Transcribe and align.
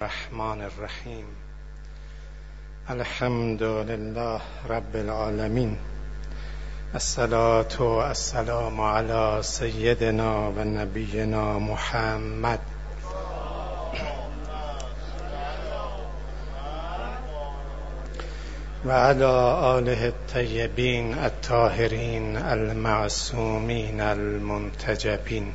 الرحمن 0.00 0.60
الرحیم 0.60 1.26
الحمد 2.88 3.62
لله 3.62 4.40
رب 4.68 4.96
العالمین 4.96 5.76
الصلاة 6.94 7.80
والسلام 7.80 8.80
على 8.80 9.42
سیدنا 9.42 10.50
و 10.56 10.64
نبینا 10.64 11.58
محمد. 11.58 12.58
و 18.84 18.92
آله 18.92 20.02
الطیبین 20.02 21.18
الطاهرین 21.18 22.36
المعصومین 22.36 24.00
المنتجبین 24.00 25.52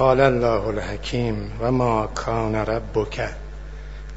قال 0.00 0.20
الله 0.20 0.66
الحکیم 0.66 1.52
و 1.60 1.72
ما 1.72 2.06
کان 2.06 2.54
ربک 2.54 3.28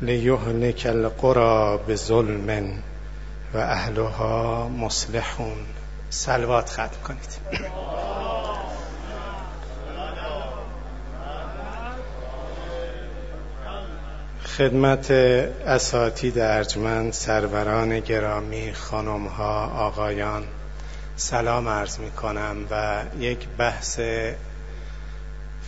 لیهلک 0.02 0.86
القرى 0.86 1.78
بظلم 1.88 2.74
و 3.54 3.58
اهلها 3.58 4.70
مصلحون. 4.70 5.58
سلوات 6.10 6.70
ختم 6.70 7.02
کنید. 7.08 7.38
خدمت 14.58 15.12
اساتید 15.12 16.40
ارجمند 16.40 17.14
سروران 17.14 18.00
گرامی 18.00 18.74
خانمها 18.74 19.66
آقایان 19.66 20.44
سلام 21.16 21.68
عرض 21.68 22.00
می 22.00 22.12
کنم 22.12 22.56
و 22.72 23.04
یک 23.20 23.48
بحث 23.58 24.00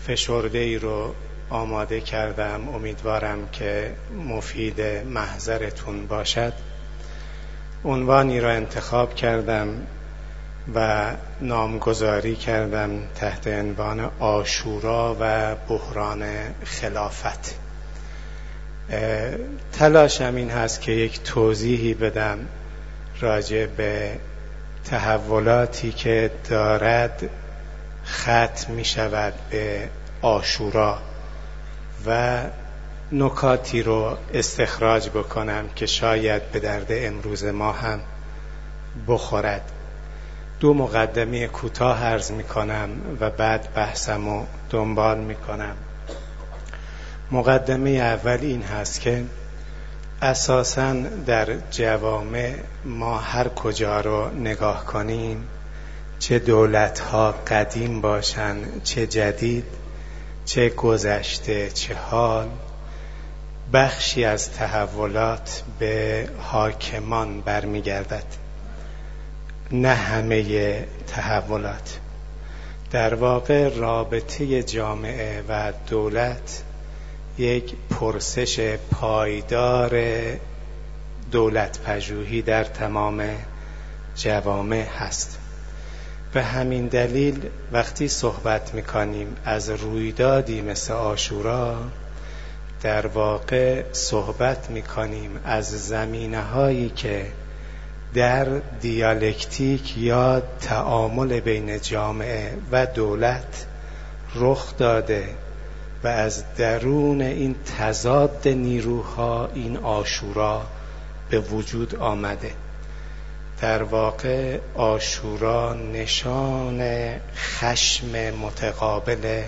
فشرده 0.07 0.57
ای 0.57 0.77
رو 0.77 1.13
آماده 1.49 2.01
کردم. 2.01 2.69
امیدوارم 2.69 3.49
که 3.51 3.91
مفید 4.27 4.81
محضرتون 5.05 6.07
باشد. 6.07 6.53
عنوانی 7.85 8.39
را 8.39 8.51
انتخاب 8.51 9.15
کردم 9.15 9.67
و 10.75 11.11
نامگذاری 11.41 12.35
کردم 12.35 12.89
تحت 13.15 13.47
عنوان 13.47 14.11
آشورا 14.19 15.17
و 15.19 15.55
بحران 15.55 16.25
خلافت. 16.63 17.55
تلاشم 19.73 20.35
این 20.35 20.49
هست 20.49 20.81
که 20.81 20.91
یک 20.91 21.23
توضیحی 21.23 21.93
بدم 21.93 22.39
راجع 23.21 23.65
به 23.65 24.11
تحولاتی 24.85 25.91
که 25.91 26.31
دارد 26.49 27.29
ختم 28.07 28.73
می 28.73 28.85
شود 28.85 29.33
به 29.49 29.89
آشورا 30.25 30.97
و 32.05 32.39
نکاتی 33.11 33.83
رو 33.83 34.17
استخراج 34.33 35.09
بکنم 35.09 35.69
که 35.75 35.85
شاید 35.85 36.51
به 36.51 36.59
درد 36.59 36.87
امروز 36.89 37.43
ما 37.43 37.71
هم 37.71 37.99
بخورد. 39.07 39.71
دو 40.59 40.73
مقدمه 40.73 41.47
کوتاه 41.47 42.03
عرض 42.03 42.31
می 42.31 42.43
کنم 42.43 42.89
و 43.19 43.29
بعد 43.29 43.73
بحثم 43.73 44.29
رو 44.29 44.45
دنبال 44.69 45.17
می 45.17 45.35
کنم 45.35 45.75
مقدمه 47.31 47.89
اول 47.89 48.37
این 48.41 48.63
هست 48.63 49.01
که 49.01 49.23
اساسا 50.21 50.93
در 51.25 51.57
جوامع 51.71 52.53
ما 52.85 53.17
هر 53.17 53.47
کجا 53.47 54.01
رو 54.01 54.29
نگاه 54.29 54.85
کنیم 54.85 55.47
چه 56.19 56.39
دولت 56.39 56.99
ها 56.99 57.31
قدیم 57.31 58.01
باشن 58.01 58.55
چه 58.83 59.07
جدید 59.07 59.84
چه 60.45 60.69
گذشته 60.69 61.69
چه 61.69 61.93
حال. 61.93 62.49
بخشی 63.73 64.23
از 64.23 64.51
تحولات 64.51 65.63
به 65.79 66.29
حاکمان 66.39 67.41
برمیگردد. 67.41 68.25
نه 69.71 69.93
همه 69.93 70.85
تحولات. 71.07 71.99
در 72.91 73.13
واقع 73.13 73.69
رابطه 73.69 74.63
جامعه 74.63 75.43
و 75.49 75.73
دولت 75.89 76.63
یک 77.37 77.73
پرسش 77.89 78.77
پایدار 78.91 80.01
دولت 81.31 81.79
پژوهی 81.79 82.41
در 82.41 82.63
تمام 82.63 83.29
جوامع 84.15 84.85
هست. 84.85 85.39
به 86.33 86.43
همین 86.43 86.87
دلیل 86.87 87.49
وقتی 87.71 88.07
صحبت 88.07 88.73
می‌کنیم 88.73 89.35
از 89.45 89.69
رویدادی 89.69 90.61
مثل 90.61 90.93
آشورا 90.93 91.77
در 92.81 93.07
واقع 93.07 93.83
صحبت 93.91 94.69
می‌کنیم 94.69 95.39
از 95.45 95.87
زمینه 95.87 96.41
هایی 96.41 96.89
که 96.89 97.25
در 98.13 98.47
دیالکتیک 98.81 99.97
یا 99.97 100.41
تعامل 100.61 101.39
بین 101.39 101.79
جامعه 101.79 102.53
و 102.71 102.85
دولت 102.85 103.65
رخ 104.35 104.77
داده 104.77 105.29
و 106.03 106.07
از 106.07 106.43
درون 106.57 107.21
این 107.21 107.55
تضاد 107.77 108.47
نیروها 108.47 109.49
این 109.53 109.77
آشورا 109.77 110.61
به 111.29 111.39
وجود 111.39 111.95
آمده. 111.95 112.51
در 113.61 113.83
واقع 113.83 114.59
آشورا 114.73 115.73
نشان 115.73 116.81
خشم 117.35 118.31
متقابل 118.31 119.41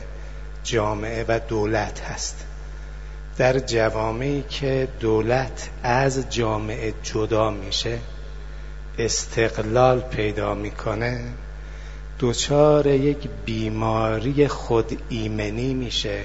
جامعه 0.63 1.25
و 1.28 1.40
دولت 1.47 2.01
هست. 2.01 2.46
در 3.38 3.59
جوامعی 3.59 4.44
که 4.50 4.88
دولت 5.00 5.69
از 5.84 6.29
جامعه 6.29 6.94
جدا 7.03 7.50
میشه 7.50 8.00
استقلال 8.97 10.00
پیدا 10.00 10.53
می‌کنه 10.53 11.22
دچار 12.19 12.88
یک 12.88 13.29
بیماری 13.46 14.47
خود 14.47 15.01
ایمنی 15.09 15.73
میشه 15.73 16.22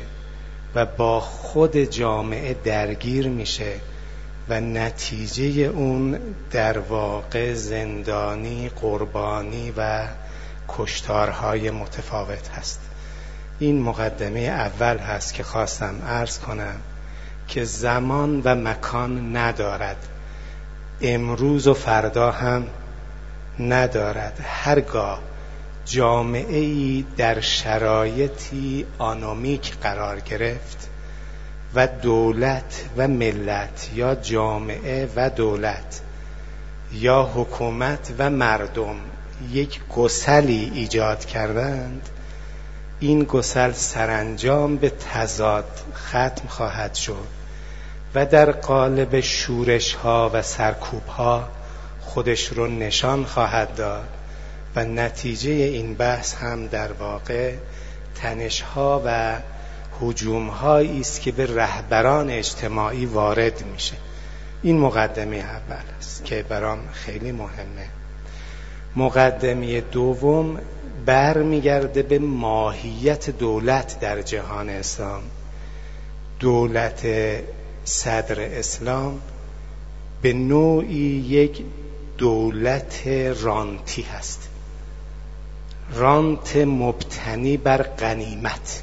و 0.75 0.87
با 0.87 1.21
خود 1.21 1.77
جامعه 1.77 2.57
درگیر 2.65 3.29
میشه. 3.29 3.73
و 4.49 4.61
نتیجه 4.61 5.63
اون 5.63 6.19
در 6.51 6.79
واقع 6.79 7.55
زندانی 7.55 8.69
قربانی 8.69 9.73
و 9.77 10.09
کشتارهای 10.69 11.71
متفاوت 11.71 12.49
هست. 12.49 12.81
این 13.59 13.83
مقدمه 13.83 14.41
اول 14.41 14.99
هست 14.99 15.35
که 15.35 15.43
خواستم 15.43 15.95
عرض 16.07 16.39
کنم 16.39 16.77
که 17.49 17.65
زمان 17.65 18.41
و 18.45 18.55
مکان 18.55 19.37
ندارد. 19.37 20.09
امروز 21.01 21.67
و 21.67 21.75
فردا 21.75 22.31
هم 22.31 22.67
ندارد. 23.61 24.41
هرگاه 24.45 25.21
جامعه 25.85 26.59
ای 26.59 27.05
در 27.17 27.41
شرایطی 27.41 28.87
آنومیک 28.99 29.79
قرار 29.83 30.21
گرفت 30.21 30.92
و 31.75 31.87
دولت 31.87 32.85
و 32.97 33.09
ملت 33.09 33.91
یا 33.95 34.15
جامعه 34.15 35.09
و 35.17 35.31
دولت 35.31 36.01
یا 36.93 37.31
حکومت 37.35 38.13
و 38.19 38.31
مردم 38.31 38.97
یک 39.53 39.81
گسلی 39.97 40.73
ایجاد 40.75 41.25
کردند 41.25 42.09
این 43.01 43.25
گسل 43.25 43.73
سرانجام 43.73 44.77
به 44.77 44.91
تضاد 44.91 45.81
ختم 45.95 46.49
خواهد 46.49 46.95
شد 46.95 47.27
و 48.15 48.27
در 48.27 48.53
قالب 48.53 49.21
شورش 49.21 49.95
ها 49.95 50.31
و 50.35 50.43
سرکوب 50.43 51.07
ها 51.07 51.49
خودش 52.01 52.49
رو 52.49 52.67
نشان 52.67 53.25
خواهد 53.25 53.75
داد 53.75 54.09
و 54.77 54.85
نتیجه 54.85 55.51
این 55.51 55.95
بحث 55.95 56.35
هم 56.35 56.67
در 56.67 56.93
واقع 56.93 57.55
تنش 58.15 58.61
ها 58.61 59.03
و 59.07 59.39
حجوم 60.03 60.49
هایی 60.49 61.01
است 61.01 61.21
که 61.21 61.33
به 61.33 61.55
رهبران 61.55 62.31
اجتماعی 62.31 63.07
وارد 63.07 63.65
میشه. 63.73 63.95
این 64.63 64.79
مقدمه 64.79 65.37
اول 65.37 65.85
است 65.99 66.25
که 66.25 66.43
برام 66.49 66.79
خیلی 66.93 67.33
مهمه. 67.33 67.89
مقدمه 68.97 69.81
دوم 69.81 70.59
برمیگرده 71.07 72.03
به 72.03 72.19
ماهیت 72.19 73.31
دولت 73.31 74.01
در 74.01 74.23
جهان 74.23 74.69
اسلام. 74.69 75.23
دولت 76.41 77.07
صدر 77.85 78.41
اسلام 78.41 79.21
به 80.23 80.33
نوعی 80.33 81.25
یک 81.29 81.63
دولت 82.19 83.07
رانتی 83.43 84.03
هست. 84.03 84.49
رانت 85.95 86.57
مبتنی 86.57 87.57
بر 87.57 87.83
غنیمت. 87.83 88.83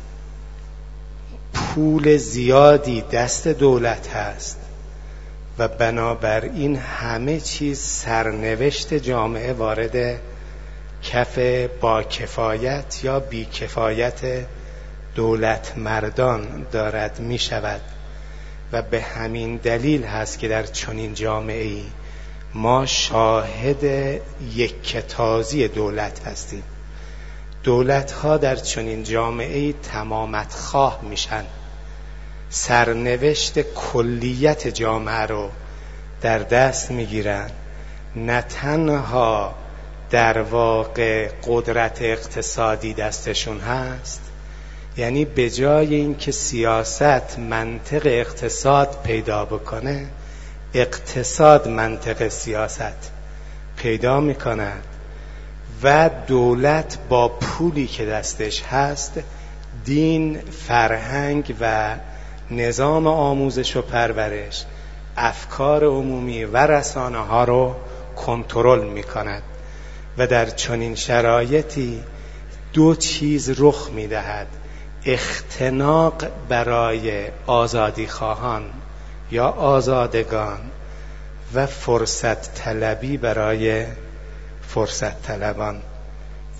پول 1.59 2.17
زیادی 2.17 3.01
دست 3.01 3.47
دولت 3.47 4.07
هست 4.07 4.59
و 5.57 5.67
بنابراین 5.67 6.75
همه 6.75 7.39
چیز 7.39 7.79
سرنوشت 7.79 8.93
جامعه 8.93 9.53
وارد 9.53 10.19
کف 11.03 11.39
با 11.81 12.03
کفایت 12.03 13.03
یا 13.03 13.19
بی 13.19 13.45
کفایت 13.45 14.45
دولت 15.15 15.73
مردان 15.77 16.65
دارد 16.71 17.19
می 17.19 17.39
شود 17.39 17.81
و 18.71 18.81
به 18.81 19.01
همین 19.01 19.55
دلیل 19.57 20.03
هست 20.03 20.39
که 20.39 20.47
در 20.47 20.63
چنین 20.63 21.13
جامعه 21.13 21.63
ای 21.63 21.83
ما 22.53 22.85
شاهد 22.85 23.83
یک 24.55 24.83
کتازی 24.83 25.67
دولت 25.67 26.27
هستیم. 26.27 26.63
دولت 27.63 28.11
ها 28.11 28.37
در 28.37 28.55
چنین 28.55 29.03
جامعه 29.03 29.73
تمامت 29.73 30.53
خواه 30.53 30.99
میشن. 31.03 31.43
سرنوشت 32.49 33.59
کلیت 33.59 34.67
جامعه 34.67 35.25
رو 35.25 35.49
در 36.21 36.39
دست 36.39 36.91
می‌گیرن. 36.91 37.49
نه 38.15 38.41
تنها 38.41 39.55
در 40.09 40.41
واقع 40.41 41.29
قدرت 41.47 42.01
اقتصادی 42.01 42.93
دستشون 42.93 43.59
هست 43.59 44.21
یعنی 44.97 45.25
به 45.25 45.49
جای 45.49 45.95
اینکه 45.95 46.31
سیاست 46.31 47.39
منطق 47.39 48.01
اقتصاد 48.05 48.97
پیدا 49.03 49.45
بکنه 49.45 50.07
اقتصاد 50.73 51.67
منطق 51.67 52.27
سیاست 52.27 53.11
پیدا 53.77 54.19
می‌کند. 54.19 54.83
و 55.83 56.09
دولت 56.27 56.97
با 57.09 57.27
پولی 57.27 57.87
که 57.87 58.05
دستش 58.05 58.63
هست 58.63 59.19
دین 59.85 60.39
فرهنگ 60.67 61.55
و 61.61 61.95
نظام 62.51 63.07
آموزش 63.07 63.75
و 63.75 63.81
پرورش 63.81 64.65
افکار 65.17 65.85
عمومی 65.85 66.43
و 66.43 66.57
رسانه 66.57 67.17
ها 67.17 67.43
رو 67.43 67.75
کنترل 68.15 68.87
می 68.87 69.03
کند 69.03 69.43
و 70.17 70.27
در 70.27 70.45
چنین 70.45 70.95
شرایطی 70.95 72.03
دو 72.73 72.95
چیز 72.95 73.55
رخ 73.57 73.89
می 73.89 74.07
دهد 74.07 74.47
اختناق 75.05 76.25
برای 76.49 77.27
آزادی 77.45 78.07
خواهان 78.07 78.63
یا 79.31 79.47
آزادگان 79.47 80.59
و 81.53 81.65
فرصت 81.65 82.55
طلبی 82.55 83.17
برای 83.17 83.85
فرصت 84.73 85.21
طلبان 85.21 85.81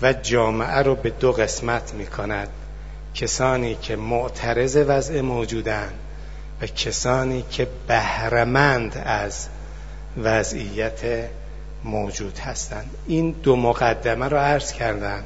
و 0.02 0.12
جامعه 0.12 0.78
رو 0.78 0.94
به 0.94 1.10
دو 1.10 1.32
قسمت 1.32 1.94
می 1.94 2.06
کند 2.06 2.48
کسانی 3.14 3.74
که 3.74 3.96
معترض 3.96 4.76
وضع 4.76 5.20
موجودند 5.20 5.94
و 6.62 6.66
کسانی 6.66 7.44
که 7.50 7.68
بهرمند 7.88 9.02
از 9.04 9.48
وضعیت 10.22 11.28
موجود 11.84 12.38
هستند. 12.38 12.90
این 13.06 13.30
دو 13.30 13.56
مقدمه 13.56 14.28
رو 14.28 14.36
عرض 14.36 14.72
کردم 14.72 15.22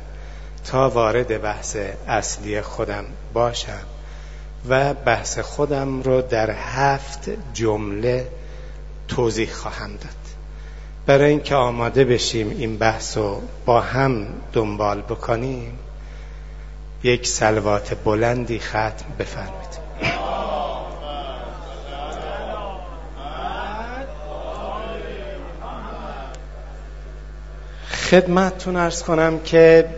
تا 0.65 0.91
وارد 0.91 1.43
بحث 1.43 1.77
اصلی 2.09 2.61
خودم 2.61 3.05
باشم 3.33 3.83
و 4.69 4.95
بحث 4.95 5.39
خودم 5.39 6.03
رو 6.03 6.23
در 6.23 6.51
هفت 6.51 7.31
جمله 7.55 8.29
توضیح 9.09 9.53
خواهم 9.53 9.91
داد. 9.91 10.24
برای 11.07 11.31
اینکه 11.31 11.55
آماده 11.55 12.05
بشیم 12.05 12.51
این 12.51 12.79
بحث 12.79 13.17
رو 13.17 13.43
با 13.67 13.81
هم 13.81 14.27
دنبال 14.53 15.01
بکنیم 15.01 15.79
یک 17.03 17.27
سلوات 17.27 18.05
بلندی 18.05 18.59
ختم 18.59 19.05
بفرمید 19.19 19.85
خدمتتون 28.11 28.77
ارز 28.77 29.03
کنم 29.03 29.39
که 29.39 29.89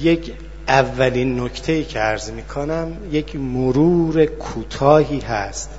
یک 0.00 0.32
اولین 0.68 1.40
نکته 1.40 1.84
که 1.84 2.00
ارز 2.00 2.30
می 2.30 2.42
کنم 2.42 2.96
یک 3.12 3.36
مرور 3.36 4.26
کوتاهی 4.26 5.20
هست 5.20 5.70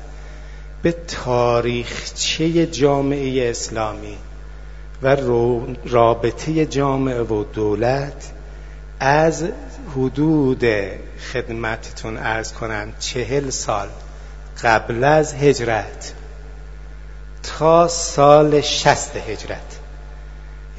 به 0.82 0.92
تاریخچه 0.92 2.66
جامعه 2.66 3.50
اسلامی. 3.50 4.18
و 5.04 5.18
رابطه 5.86 6.66
جامعه 6.66 7.22
و 7.22 7.44
دولت 7.44 8.32
از 9.00 9.48
حدود 9.96 10.66
خدمتتون 11.34 12.18
ارز 12.18 12.54
کنم 12.54 12.94
چهل 13.00 13.50
سال 13.50 13.88
قبل 14.64 15.04
از 15.04 15.34
هجرت 15.34 16.14
تا 17.44 17.88
سال 17.88 18.62
شست 18.62 19.16
هجرت. 19.16 19.80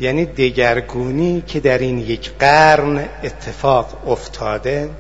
یعنی 0.01 0.27
دگرگونی 0.27 1.43
که 1.47 1.61
در 1.61 1.79
این 1.79 1.99
یک 1.99 2.31
قرن 2.39 3.09
اتفاق 3.23 4.09
افتاده 4.09 4.91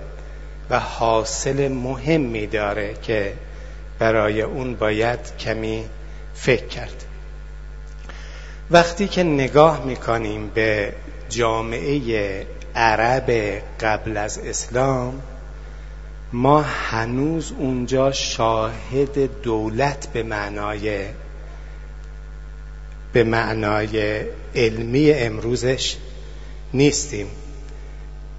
و 0.70 0.78
حاصل 0.78 1.68
مهمی 1.68 2.46
داره 2.46 2.94
که 3.02 3.32
برای 3.98 4.42
اون 4.42 4.74
باید 4.74 5.36
کمی 5.38 5.84
فکر 6.34 6.66
کرد. 6.66 7.04
وقتی 8.70 9.08
که 9.08 9.22
نگاه 9.22 9.84
می‌کنیم 9.84 10.50
به 10.54 10.92
جامعه 11.28 12.46
عرب 12.74 13.30
قبل 13.80 14.16
از 14.16 14.38
اسلام 14.38 15.22
ما 16.32 16.62
هنوز 16.62 17.52
اونجا 17.58 18.12
شاهد 18.12 19.42
دولت 19.42 20.08
به 20.12 20.22
معنای 20.22 21.06
به 23.12 23.24
معنای 23.24 24.24
علمی 24.54 25.12
امروزش 25.12 25.96
نیستیم. 26.74 27.26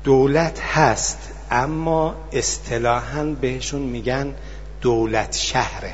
دولت 0.04 0.60
هست 0.60 1.18
اما 1.52 2.16
اصطلاحا 2.34 3.24
بهشون 3.24 3.82
میگن 3.82 4.34
دولت 4.82 5.36
شهره. 5.36 5.94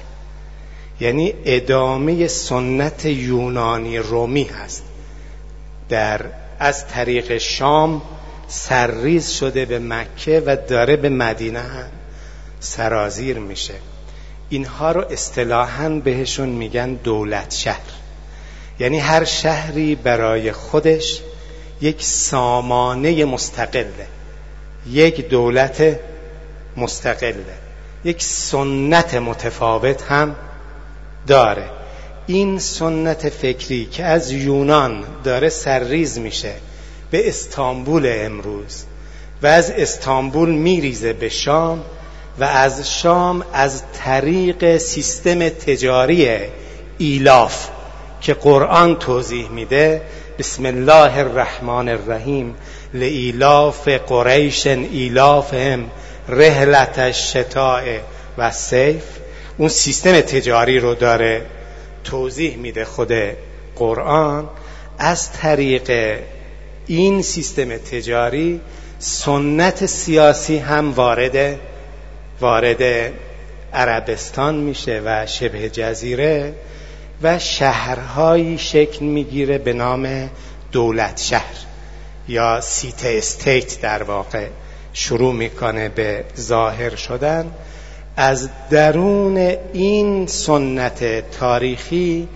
یعنی 0.99 1.33
ادامه 1.45 2.27
سنت 2.27 3.05
یونانی 3.05 3.97
رومی 3.97 4.43
هست. 4.43 4.83
در 5.89 6.21
از 6.59 6.87
طریق 6.87 7.37
شام 7.37 8.01
سرریز 8.47 9.29
شده 9.29 9.65
به 9.65 9.79
مکه 9.79 10.43
و 10.45 10.57
داره 10.67 10.95
به 10.95 11.09
مدینه 11.09 11.59
هم 11.59 11.89
سرازیر 12.59 13.39
میشه. 13.39 13.73
اینها 14.49 14.91
رو 14.91 15.05
اصطلاحا 15.11 15.89
بهشون 15.89 16.49
میگن 16.49 16.93
دولت 16.93 17.53
شهر. 17.53 17.81
یعنی 18.79 18.99
هر 18.99 19.23
شهری 19.23 19.95
برای 19.95 20.51
خودش 20.51 21.21
یک 21.81 22.03
سامانه 22.03 23.25
مستقله. 23.25 24.07
یک 24.89 25.29
دولت 25.29 25.99
مستقله. 26.77 27.57
یک 28.03 28.23
سنت 28.23 29.13
متفاوت 29.13 30.01
هم 30.01 30.35
داره. 31.27 31.69
این 32.27 32.59
سنت 32.59 33.29
فکری 33.29 33.85
که 33.85 34.05
از 34.05 34.31
یونان 34.31 35.03
داره 35.23 35.49
سرریز 35.49 36.19
میشه 36.19 36.53
به 37.11 37.29
استانبول 37.29 38.11
امروز 38.13 38.83
و 39.43 39.47
از 39.47 39.71
استانبول 39.71 40.49
میریزه 40.49 41.13
به 41.13 41.29
شام 41.29 41.83
و 42.39 42.43
از 42.43 42.99
شام 42.99 43.45
از 43.53 43.83
طریق 44.03 44.77
سیستم 44.77 45.49
تجاری 45.49 46.29
ایلاف 46.97 47.67
که 48.21 48.33
قرآن 48.33 48.99
توضیح 48.99 49.49
میده 49.49 50.01
بسم 50.39 50.65
الله 50.65 51.17
الرحمن 51.17 51.89
الرحیم 51.89 52.55
لإیلاف 52.93 53.87
قریش 53.87 54.67
ایلافهم 54.67 55.89
رحلت 56.29 56.99
الشتاء 56.99 57.83
و 58.37 58.51
سیف. 58.51 59.16
اون 59.57 59.69
سیستم 59.69 60.21
تجاری 60.21 60.79
رو 60.79 60.95
داره 60.95 61.45
توضیح 62.03 62.57
میده 62.57 62.85
خود 62.85 63.11
قرآن. 63.75 64.49
از 64.99 65.31
طریق 65.31 66.19
این 66.87 67.21
سیستم 67.21 67.77
تجاری 67.77 68.61
سنت 68.99 69.85
سیاسی 69.85 70.57
هم 70.57 70.93
وارد 70.93 71.59
وارد 72.41 73.13
عربستان 73.73 74.55
میشه 74.55 75.01
و 75.05 75.25
شبه 75.25 75.69
جزیره 75.69 76.53
و 77.21 77.39
شهرهایی 77.39 78.57
شکل 78.57 79.05
می‌گیره 79.05 79.57
به 79.57 79.73
نام 79.73 80.29
دولت 80.71 81.21
شهر 81.21 81.55
یا 82.27 82.61
سیت 82.61 83.05
استیت 83.05 83.81
در 83.81 84.03
واقع 84.03 84.47
شروع 84.93 85.33
می‌کنه 85.33 85.89
به 85.89 86.23
ظاهر 86.39 86.95
شدن. 86.95 87.51
از 88.17 88.49
درون 88.69 89.37
این 89.73 90.27
سنت 90.27 91.31
تاریخی 91.31 92.27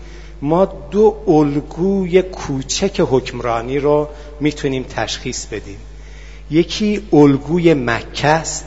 ما 0.42 0.66
دو 0.66 1.18
الگوی 1.28 2.22
کوچک 2.22 3.02
حکمرانی 3.10 3.80
رو 3.80 4.10
می‌تونیم 4.40 4.84
تشخیص 4.84 5.46
بدیم. 5.46 5.78
یکی 6.52 7.08
الگوی 7.14 7.74
مکه 7.74 8.28
است 8.28 8.66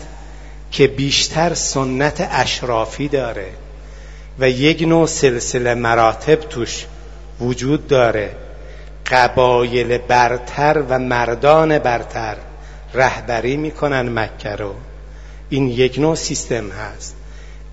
که 0.71 0.87
بیشتر 0.87 1.54
سنت 1.54 2.28
اشرافی 2.30 3.09
داره 3.09 3.49
و 4.38 4.50
یک 4.50 4.83
نوع 4.83 5.06
سلسله 5.06 5.75
مراتب 5.75 6.35
توش 6.35 6.87
وجود 7.40 7.87
داره. 7.87 8.30
قبایل 9.06 9.99
برتر 9.99 10.83
و 10.88 10.99
مردان 10.99 11.78
برتر 11.78 12.37
رهبری 12.94 13.56
می‌کنن 13.56 14.18
مکه 14.18 14.50
رو. 14.50 14.75
این 15.50 15.68
یک 15.68 15.98
نوع 15.98 16.14
سیستم 16.14 16.70
هست. 16.70 17.16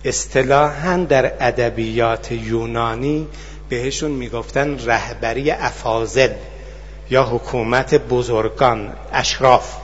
اصطلاحا 0.06 1.06
در 1.10 1.34
ادبیات 1.40 2.32
یونانی 2.32 3.28
بهشون 3.70 4.12
می‌گفتن 4.12 4.80
رهبری 4.86 5.52
افاضل 5.52 6.32
یا 7.10 7.24
حکومت 7.24 7.96
بزرگان 7.96 8.94
اشراف. 9.14 9.76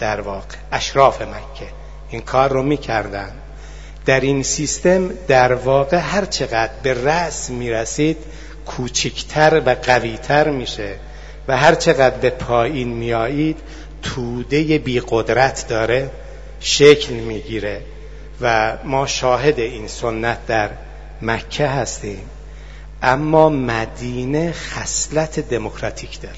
در 0.00 0.20
واقع 0.20 0.56
اشراف 0.72 1.22
مکه. 1.22 1.68
این 2.10 2.20
کار 2.20 2.50
رو 2.52 2.62
می‌کردن. 2.62 3.32
در 4.06 4.20
این 4.20 4.42
سیستم 4.42 5.10
در 5.28 5.52
واقع 5.52 5.96
هر 5.96 6.24
چقدر 6.24 6.72
به 6.82 7.04
رأس 7.04 7.50
می‌رسید 7.50 8.16
کوچکتر 8.66 9.62
و 9.66 9.70
قویتر 9.74 10.50
میشه 10.50 10.94
و 11.48 11.56
هر 11.56 11.74
چقدر 11.74 12.16
به 12.16 12.30
پایین 12.30 12.88
میایید 12.88 13.58
توده 14.02 14.78
بی 14.78 15.02
قدرت 15.08 15.68
داره. 15.68 16.10
شکل 16.60 17.14
می‌گیره 17.14 17.82
و 18.40 18.76
ما 18.84 19.06
شاهد 19.06 19.60
این 19.60 19.88
سنت 19.88 20.46
در 20.46 20.70
مکه 21.22 21.66
هستیم. 21.66 22.30
اما 23.02 23.48
مدینه 23.48 24.52
خصلت 24.52 25.40
دموکراتیک 25.40 26.20
داره. 26.20 26.36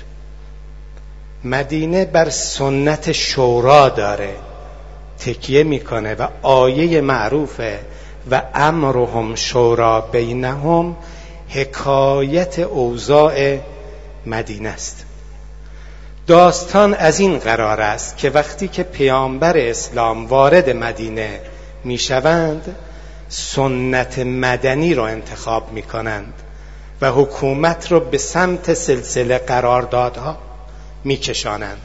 مدینه 1.45 2.05
بر 2.05 2.29
سنت 2.31 3.13
شورا 3.13 3.89
داره. 3.89 4.35
تکیه 5.19 5.63
می‌کنه 5.63 6.15
و 6.15 6.29
آیه 6.43 7.01
معروفه 7.01 7.81
و 8.31 8.43
امرهم 8.55 9.35
شورا 9.35 10.01
بینهم 10.01 10.97
حکایت 11.49 12.59
اوضاع 12.59 13.59
مدینه 14.27 14.69
است. 14.69 15.05
داستان 16.29 16.95
از 16.95 17.21
این 17.21 17.39
قرار 17.39 17.81
است 17.81 18.17
که 18.17 18.31
وقتی 18.31 18.69
که 18.69 18.83
پیامبر 18.83 19.57
اسلام 19.57 20.27
وارد 20.27 20.71
مدینه 20.71 21.41
می‌شوند 21.85 22.77
سنت 23.29 24.19
مدنی 24.19 24.95
را 24.95 25.07
انتخاب 25.07 25.73
می‌کنند 25.73 26.33
و 27.01 27.11
حکومت 27.11 27.93
را 27.93 28.01
به 28.01 28.19
سمت 28.19 28.75
سلسله 28.75 29.39
قراردادها 29.39 30.37
میکشانند 31.05 31.83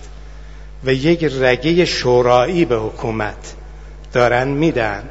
و 0.83 0.93
یک 0.93 1.23
رگه 1.23 1.85
شورایی 1.85 2.65
به 2.65 2.75
حکومت 2.75 3.53
دارن 4.13 4.47
میدن. 4.47 5.03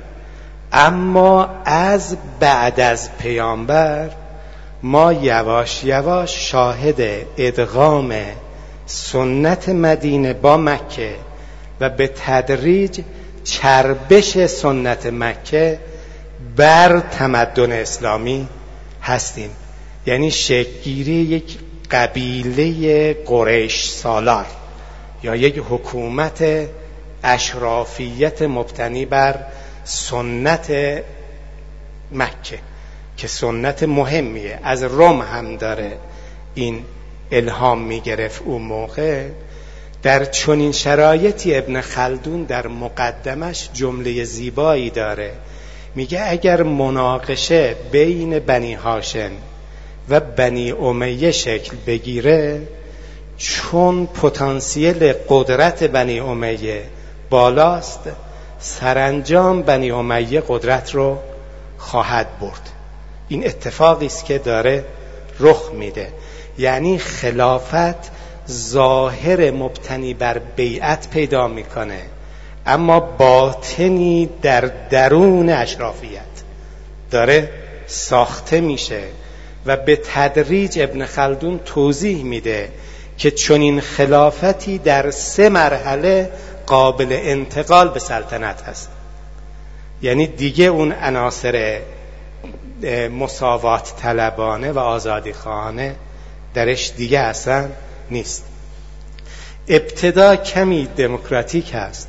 اما 0.73 1.49
از 1.65 2.17
بعد 2.41 2.81
از 2.81 3.17
پیامبر 3.19 4.11
ما 4.83 5.13
یواش 5.13 5.85
یواش 5.85 6.51
شاهد 6.51 7.01
ادغام 7.37 8.13
سنت 8.93 9.69
مدینه 9.69 10.33
با 10.33 10.57
مکه 10.57 11.15
و 11.81 11.91
به 11.91 12.07
تدریج 12.07 13.01
چربش 13.45 14.47
سنت 14.47 15.07
مکه 15.07 15.79
بر 16.57 17.01
تمدن 17.01 17.73
اسلامی 17.73 18.49
هستیم. 19.03 19.51
یعنی 20.07 20.31
شکگیری 20.31 21.13
یک 21.13 21.59
قبیله 21.91 23.15
قریش 23.15 23.85
سالار 23.85 24.47
یا 25.23 25.37
یک 25.37 25.63
حکومت 25.71 26.45
اشرافیت 27.25 28.43
مبتنی 28.43 29.07
بر 29.07 29.35
سنت 29.85 30.73
مکه 32.13 32.59
که 33.17 33.29
سنت 33.29 33.83
مهمیه. 33.83 34.59
از 34.63 34.83
روم 34.83 35.23
هم 35.23 35.57
داره 35.57 35.93
این 36.55 36.85
الهام 37.31 37.83
می‌گرفت 37.83 38.43
اون 38.45 38.63
موقع. 38.63 39.27
در 40.03 40.25
چنین 40.25 40.73
شرایطی 40.73 41.57
ابن 41.57 41.81
خلدون 41.81 42.45
در 42.45 42.67
مقدمش 42.67 43.69
جمله 43.73 44.25
زیبایی 44.25 44.91
داره. 44.91 45.33
میگه 45.95 46.25
اگر 46.29 46.63
مناقشه 46.63 47.77
بین 47.93 48.39
بنی 48.39 48.75
هاشم 48.75 49.31
و 50.09 50.21
بنی 50.21 50.73
امیه 50.73 51.31
شکل 51.31 51.77
بگیره 51.87 52.63
چون 53.37 54.07
پتانسیل 54.07 55.13
قدرت 55.29 55.85
بنی 55.85 56.21
امیه 56.21 56.83
بالاست 57.31 58.01
سرانجام 58.59 59.63
بنی 59.63 59.91
امیه 59.91 60.43
قدرت 60.49 60.95
رو 60.95 61.19
خواهد 61.79 62.39
برد. 62.41 62.71
این 63.29 63.47
اتفاقی 63.47 64.07
است 64.07 64.25
که 64.25 64.39
داره 64.39 64.85
رخ 65.41 65.71
میده. 65.73 66.09
یعنی 66.59 66.99
خلافت 66.99 68.11
ظاهر 68.51 69.51
مبتنی 69.51 70.15
بر 70.15 70.39
بیعت 70.39 71.11
پیدا 71.11 71.49
می‌کنه 71.49 72.01
اما 72.67 73.01
باطنی 73.01 74.29
در 74.43 74.61
درون 74.91 75.49
اشرافیت 75.49 76.23
داره 77.11 77.51
ساخته 77.87 78.61
میشه 78.61 79.03
و 79.67 79.77
به 79.77 79.97
تدریج 79.97 80.79
ابن 80.79 81.05
خلدون 81.07 81.61
توضیح 81.65 82.25
میده 82.25 82.69
که 83.19 83.31
چنین 83.31 83.81
خلافتی 83.81 84.79
در 84.79 85.11
سه 85.11 85.49
مرحله 85.49 86.31
قابل 86.67 87.09
انتقال 87.11 87.89
به 87.89 88.01
سلطنت 88.01 88.63
هست. 88.63 88.91
یعنی 90.03 90.27
دیگه 90.27 90.65
اون 90.65 90.93
عناصر 90.93 91.81
مساوات 93.19 93.93
طلبانه 94.03 94.73
و 94.73 94.79
آزادی 94.79 95.33
خانه 95.33 95.95
درش 96.55 96.93
دیگه 96.97 97.19
اصلا 97.19 97.69
نیست. 98.11 98.45
ابتدا 99.69 100.37
کمی 100.37 100.89
دموکراتیک 100.97 101.71
هست. 101.75 102.09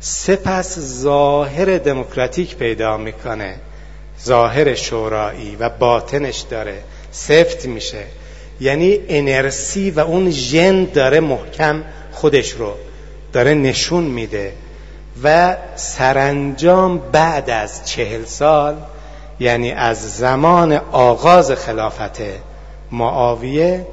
سپس 0.00 0.78
ظاهر 0.78 1.78
دموکراتیک 1.78 2.56
پیدا 2.56 2.96
می‌کنه. 2.96 3.54
ظاهر 4.24 4.74
شورایی 4.74 5.56
و 5.60 5.68
باطنش 5.68 6.38
داره. 6.38 6.82
سفت 7.12 7.66
میشه. 7.66 8.04
یعنی 8.60 8.98
انرسی 9.08 9.90
و 9.90 10.00
اون 10.00 10.30
ژن 10.30 10.84
داره 10.84 11.20
محکم 11.20 11.84
خودش 12.12 12.50
رو. 12.50 12.74
داره 13.32 13.54
نشون 13.54 14.04
میده. 14.04 14.52
و 15.22 15.56
سرانجام 15.76 16.98
بعد 16.98 17.50
از 17.50 17.86
چهل 17.86 18.24
سال 18.24 18.76
یعنی 19.40 19.72
از 19.72 20.16
زمان 20.16 20.72
آغاز 20.92 21.52
خلافت 21.52 22.20
معاویه 22.92 23.86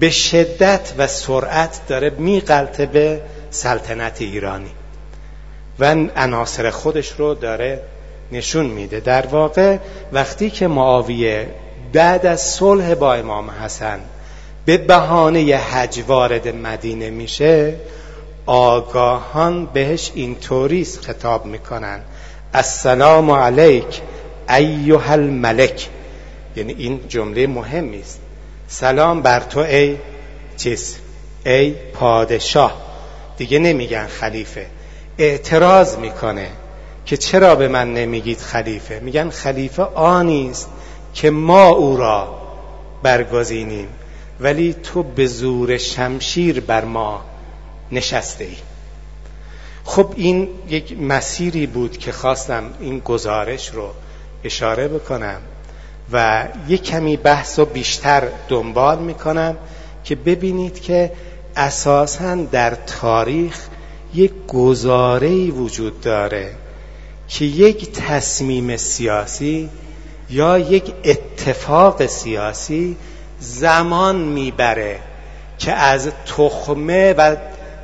به 0.00 0.10
شدت 0.10 0.92
و 0.98 1.06
سرعت 1.06 1.80
داره 1.88 2.10
میقلته 2.10 2.86
به 2.86 3.20
سلطنت 3.50 4.22
ایرانی 4.22 4.70
و 5.78 5.94
عناصر 6.16 6.70
خودش 6.70 7.12
رو 7.12 7.34
داره 7.34 7.82
نشون 8.32 8.66
میده. 8.66 9.00
در 9.00 9.26
واقع 9.26 9.78
وقتی 10.12 10.50
که 10.50 10.66
معاویه 10.66 11.48
بعد 11.92 12.26
از 12.26 12.40
صلح 12.40 12.94
با 12.94 13.14
امام 13.14 13.50
حسن 13.50 14.00
به 14.64 14.76
بهانه 14.76 15.56
حج 15.56 16.02
وارد 16.08 16.48
مدینه 16.48 17.10
میشه 17.10 17.74
آگاهان 18.46 19.66
بهش 19.66 20.12
اینطوری 20.14 20.84
خطاب 20.84 21.46
می‌کنن. 21.46 22.00
السلام 22.54 23.30
علیک 23.30 24.00
ایها 24.48 25.12
الملک. 25.12 25.88
یعنی 26.56 26.72
این 26.78 27.00
جمله 27.08 27.46
مهمی 27.46 28.00
است. 28.00 28.20
سلام 28.68 29.22
بر 29.22 29.40
تو 29.40 29.60
ای 29.60 29.96
چیز 30.56 30.96
ای 31.46 31.70
پادشاه. 31.70 32.86
دیگه 33.36 33.58
نمیگن 33.58 34.06
خلیفه. 34.06 34.66
اعتراض 35.18 35.96
می‌کنه 35.96 36.48
که 37.06 37.16
چرا 37.16 37.54
به 37.54 37.68
من 37.68 37.94
نمیگید 37.94 38.38
خلیفه؟ 38.38 39.00
میگن 39.00 39.30
خلیفه 39.30 39.82
آنی 39.82 40.50
است 40.50 40.68
که 41.14 41.30
ما 41.30 41.68
او 41.68 41.96
را 41.96 42.38
برگزینیم 43.02 43.88
ولی 44.40 44.74
تو 44.82 45.02
به 45.02 45.26
زور 45.26 45.78
شمشیر 45.78 46.60
بر 46.60 46.84
ما 46.84 47.24
نشسته 47.92 48.44
ای. 48.44 48.56
خب 49.84 50.12
این 50.16 50.48
یک 50.68 51.00
مسیری 51.00 51.66
بود 51.66 51.98
که 51.98 52.12
خواستم 52.12 52.64
این 52.80 52.98
گزارش 52.98 53.70
رو 53.70 53.90
اشاره 54.44 54.88
بکنم. 54.88 55.40
و 56.12 56.44
یک 56.68 56.82
کمی 56.82 57.16
بحث 57.16 57.58
رو 57.58 57.64
بیشتر 57.64 58.22
دنبال 58.48 58.98
می‌کنم 58.98 59.56
که 60.04 60.14
ببینید 60.14 60.80
که 60.80 61.12
اساسا 61.56 62.34
در 62.34 62.74
تاریخ 62.74 63.66
یک 64.14 64.32
گزاره 64.48 65.50
وجود 65.50 66.00
داره 66.00 66.50
که 67.28 67.44
یک 67.44 67.92
تصمیم 67.92 68.76
سیاسی 68.76 69.70
یا 70.30 70.58
یک 70.58 70.92
اتفاق 71.04 72.06
سیاسی 72.06 72.96
زمان 73.40 74.16
می‌بره 74.16 75.00
که 75.58 75.72
از 75.72 76.08
تخمه 76.26 77.12
و 77.12 77.36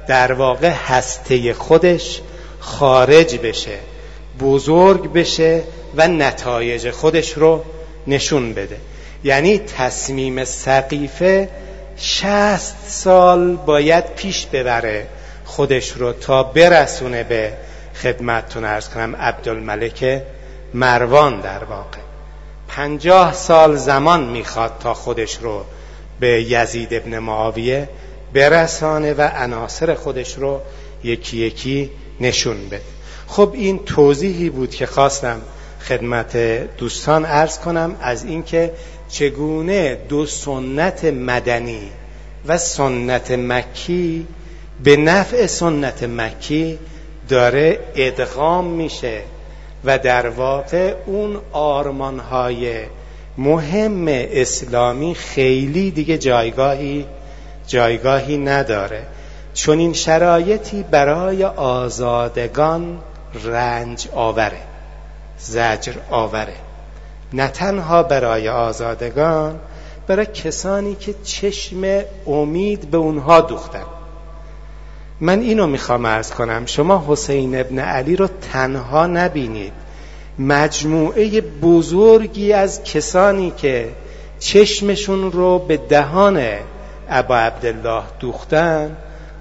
در 0.09 0.33
واقع 0.33 0.71
هسته 0.71 1.55
خودش 1.55 2.21
خارج 2.61 3.39
بشه 3.39 3.79
بزرگ 4.41 5.13
بشه 5.13 5.63
و 5.97 6.09
نتایج 6.09 6.91
خودش 6.91 7.33
رو 7.33 7.65
نشون 8.07 8.53
بده. 8.53 8.77
یعنی 9.25 9.59
تصمیم 9.59 10.45
سقیفه 10.45 11.49
شست 11.97 12.77
سال 12.89 13.57
باید 13.57 14.15
پیش 14.15 14.47
ببره 14.47 15.07
خودش 15.45 15.93
رو 15.93 16.13
تا 16.13 16.43
برسونه 16.43 17.25
به 17.25 17.53
خدمتتون 18.03 18.65
ارز 18.65 18.89
کنم 18.89 19.17
عبدالملک 19.17 20.23
مروان 20.75 21.41
در 21.41 21.65
واقع. 21.65 21.99
پنجاه 22.69 23.33
سال 23.33 23.77
زمان 23.77 24.25
می‌خواد 24.25 24.73
تا 24.81 24.95
خودش 24.95 25.39
رو 25.39 25.65
به 26.21 26.43
یزید 26.43 26.95
ابن 26.95 27.19
معاویه 27.19 27.89
برسانه 28.35 29.13
و 29.13 29.21
عناصر 29.21 29.95
خودش 29.95 30.35
رو 30.35 30.61
یکی 31.05 31.37
یکی 31.37 31.91
نشون 32.21 32.69
بده. 32.69 32.83
خب 33.27 33.51
این 33.55 33.85
توضیحی 33.85 34.51
بود 34.51 34.71
که 34.71 34.87
خواستم 34.87 35.41
خدمت 35.89 36.37
دوستان 36.77 37.25
عرض 37.25 37.59
کنم 37.59 37.97
از 38.01 38.25
اینکه 38.25 38.73
چگونه 39.09 39.95
دو 39.95 40.27
سنت 40.27 41.05
مدنی 41.05 41.91
و 42.47 42.59
سنت 42.59 43.31
مکی 43.31 44.27
به 44.85 44.97
نفع 44.97 45.47
سنت 45.47 46.03
مکی 46.03 46.79
داره 47.29 47.79
ادغام 47.97 48.65
میشه 48.65 49.21
و 49.85 49.99
در 49.99 50.29
واقع 50.29 50.95
اون 51.07 51.41
آرمانهای 51.53 52.81
مهم 53.39 54.05
اسلامی 54.09 55.15
خیلی 55.15 55.91
دیگه 55.91 56.19
جایگاهی 56.19 57.07
جایگاهی 57.67 58.39
نداره. 58.39 59.03
چون 59.55 59.79
این 59.79 59.93
شرایطی 59.93 60.83
برای 60.83 61.45
آزادگان 61.45 62.99
رنج 63.45 64.09
آوره. 64.15 64.72
زجر 65.43 65.93
آوره. 66.11 66.57
نه 67.33 67.49
تنها 67.49 68.03
برای 68.03 68.49
آزادگان 68.49 69.61
برای 70.07 70.27
کسانی 70.27 70.95
که 70.95 71.15
چشم 71.25 72.03
امید 72.27 72.91
به 72.91 72.97
اونها 72.97 73.41
دوختن. 73.41 73.85
من 75.21 75.41
اینو 75.41 75.67
می‌خوام 75.67 76.05
ارز 76.05 76.31
کنم. 76.31 76.67
شما 76.67 77.05
حسین 77.09 77.61
ابن 77.61 77.79
علی 77.79 78.17
رو 78.17 78.29
تنها 78.53 79.07
نبینید. 79.07 79.73
مجموعه 80.39 81.41
بزرگی 81.41 82.53
از 82.53 82.85
کسانی 82.85 83.53
که 83.57 83.89
چشمشون 84.39 85.33
رو 85.33 85.59
به 85.59 85.77
دهان 85.77 86.47
ابا 87.09 87.37
عبدالله 87.37 88.03
دوختن 88.21 88.97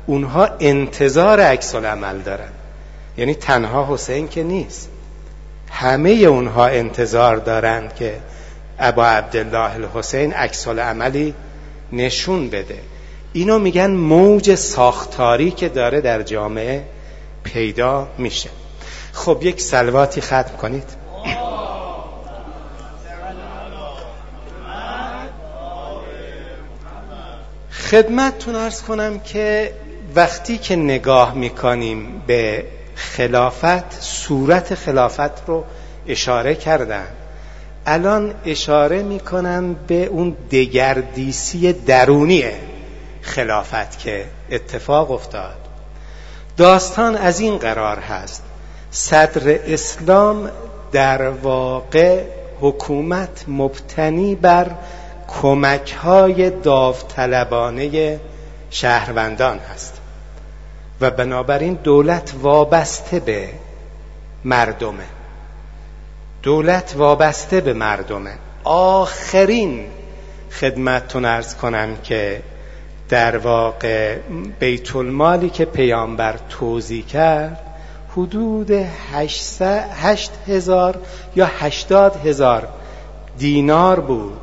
اونها 0.06 0.50
انتظار 0.60 1.40
عکس 1.40 1.76
عمل 1.76 2.18
دارن. 2.18 2.52
یعنی 3.18 3.34
تنها 3.34 3.94
حسین 3.94 4.28
که 4.28 4.44
نیست. 4.44 4.91
همه 5.72 6.10
اونها 6.10 6.68
انتظار 6.68 7.38
دارند 7.38 7.96
که 7.96 8.18
ابا 8.80 9.06
عبدالله 9.06 9.76
الحسین 9.76 10.34
عکس 10.34 10.68
عملی 10.68 11.34
نشون 11.92 12.50
بده. 12.50 12.80
اینو 13.34 13.60
میگن 13.60 13.92
موج 13.92 14.56
ساختاری 14.56 15.52
که 15.52 15.70
داره 15.70 16.02
در 16.02 16.24
جامعه 16.24 16.84
پیدا 17.44 18.08
میشه. 18.18 18.50
خب 19.14 19.40
یک 19.42 19.62
سلواتی 19.62 20.22
ختم 20.22 20.58
کنید. 20.62 21.02
خدمتتون 27.72 28.56
ارز 28.56 28.82
کنم 28.82 29.20
که 29.20 29.74
وقتی 30.16 30.58
که 30.58 30.76
نگاه 30.76 31.34
می‌کنیم 31.34 32.24
به 32.28 32.66
خلافت 33.02 34.02
صورت 34.02 34.76
خلافت 34.76 35.48
رو 35.48 35.64
اشاره 36.08 36.56
کردن. 36.56 37.08
الان 37.86 38.34
اشاره 38.46 39.04
می‌کنن 39.04 39.74
به 39.74 40.06
اون 40.06 40.36
دگردیسی 40.52 41.74
درونی 41.74 42.44
خلافت 43.22 44.00
که 44.00 44.26
اتفاق 44.52 45.12
افتاد. 45.12 45.56
داستان 46.58 47.16
از 47.16 47.40
این 47.40 47.58
قرار 47.58 48.00
هست. 48.00 48.44
صدر 48.92 49.60
اسلام 49.74 50.52
در 50.92 51.30
واقع 51.30 52.24
حکومت 52.62 53.46
مبتنی 53.48 54.36
بر 54.36 54.72
کمک 55.28 55.94
های 55.94 56.50
داوطلبانه 56.50 58.20
شهروندان 58.70 59.60
هست. 59.60 60.01
و 61.02 61.12
بنابراین 61.12 61.74
دولت 61.74 62.34
وابسته 62.42 63.20
به 63.20 63.50
مردمه. 64.46 65.06
دولت 66.44 66.94
وابسته 66.98 67.62
به 67.62 67.74
مردمه. 67.74 68.34
آخرین 68.64 69.86
خدمتتون 70.52 71.26
ارز 71.26 71.56
کنم 71.56 71.98
که 72.04 72.42
در 73.10 73.38
واقع 73.38 74.18
بیت 74.60 74.96
المالی 74.96 75.50
که 75.50 75.66
پیامبر 75.66 76.36
توضیح 76.50 77.06
کرد 77.06 77.60
حدود 78.10 78.72
هشت 80.02 80.32
هزار 80.48 81.02
یا 81.36 81.46
هشتاد 81.60 82.26
هزار 82.26 82.68
دینار 83.38 84.00
بود 84.00 84.40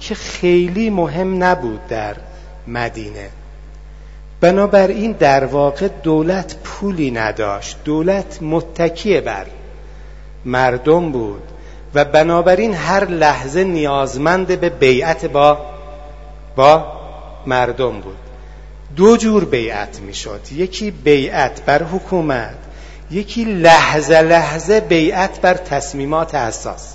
که 0.00 0.14
خیلی 0.14 0.90
مهم 0.90 1.44
نبود 1.44 1.86
در 1.86 2.16
مدینه. 2.66 3.30
بنابراین 4.40 5.12
در 5.12 5.44
واقع 5.44 5.88
دولت 5.88 6.56
پولی 6.64 7.10
نداشت. 7.10 7.76
دولت 7.84 8.38
متکیه 8.42 9.20
بر 9.20 9.46
مردم 10.44 11.12
بود 11.12 11.42
و 11.94 12.04
بنابراین 12.04 12.74
هر 12.74 13.04
لحظه 13.04 13.64
نیازمند 13.64 14.60
به 14.60 14.68
بیعت 14.68 15.26
با 15.26 15.58
با 16.56 16.92
مردم 17.46 18.00
بود. 18.00 18.16
دو 18.96 19.16
جور 19.16 19.44
بیعت 19.44 20.00
می‌شد. 20.00 20.40
یکی 20.52 20.90
بیعت 20.90 21.62
بر 21.64 21.82
حکومت 21.82 22.56
یکی 23.10 23.44
لحظه 23.44 24.22
لحظه 24.22 24.80
بیعت 24.80 25.40
بر 25.40 25.54
تصمیمات 25.54 26.34
حساس 26.34 26.94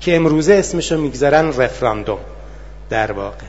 که 0.00 0.16
امروزه 0.16 0.54
اسمشو 0.54 1.00
می‌گذارن 1.00 1.52
رفراندوم 1.56 2.18
در 2.90 3.12
واقع. 3.12 3.46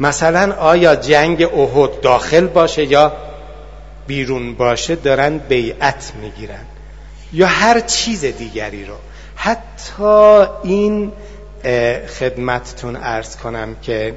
مثلا 0.00 0.54
آیا 0.54 0.96
جنگ 0.96 1.42
احد 1.42 2.00
داخل 2.00 2.46
باشه 2.46 2.84
یا 2.84 3.12
بیرون 4.06 4.54
باشه 4.54 4.96
دارن 4.96 5.38
بیعت 5.38 6.12
می‌گیرن. 6.22 6.64
یا 7.32 7.46
هر 7.46 7.80
چیز 7.80 8.24
دیگری 8.24 8.84
رو. 8.84 8.94
حتی 9.36 10.46
این 10.62 11.12
خدمتتون 12.18 12.96
ارز 12.96 13.36
کنم 13.36 13.76
که 13.82 14.14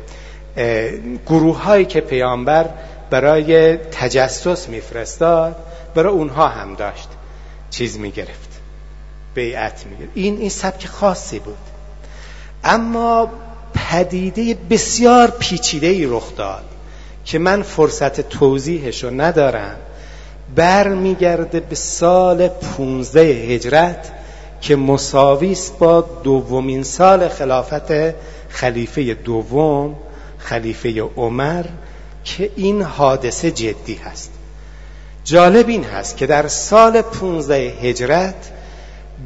گروه 1.28 1.62
هایی 1.64 1.86
که 1.86 2.02
پیامبر 2.02 2.70
برای 3.10 3.78
تجسس 3.78 4.70
میفرستاد 4.70 5.56
برای 5.96 6.14
اونها 6.14 6.48
هم 6.48 6.76
داشت. 6.76 7.10
چیز 7.70 8.00
می‌گرفت. 8.00 8.50
بیعت 9.36 9.86
می‌گرفت. 9.86 10.12
این 10.14 10.38
این 10.38 10.50
سبک 10.50 10.88
خاصی 10.88 11.40
بود. 11.40 11.58
اما 12.64 13.30
پدیده 13.74 14.58
بسیار 14.70 15.32
پیچیده 15.40 15.88
ای 15.88 16.06
رخ 16.06 16.36
داد 16.36 16.64
که 17.26 17.40
من 17.40 17.62
فرصت 17.62 18.22
توضیحش 18.22 19.04
رو 19.04 19.22
ندارم. 19.22 19.76
برمیگرده 20.56 21.60
به 21.60 21.76
سال 21.76 22.48
15 22.48 23.22
هجرت 23.22 24.12
که 24.62 24.76
مساوی 24.76 25.52
است 25.52 25.78
با 25.80 26.02
دومین 26.02 26.84
سال 26.84 27.28
خلافت 27.28 28.16
خلیفه 28.50 29.14
دوم 29.14 29.96
خلیفه 30.38 31.02
عمر 31.02 31.66
که 32.24 32.52
این 32.56 32.82
حادثه 32.82 33.52
جدی 33.52 33.96
هست. 33.96 34.32
جالب 35.24 35.70
این 35.70 35.84
هست 35.84 36.18
که 36.18 36.28
در 36.28 36.48
سال 36.48 37.02
15 37.02 37.56
هجرت 37.56 38.52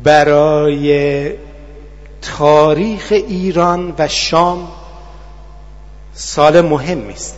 برای 0.04 1.30
تاریخ 2.38 3.08
ایران 3.12 3.94
و 4.00 4.08
شام 4.08 4.68
سال 6.14 6.62
مهمی 6.62 7.14
است. 7.14 7.38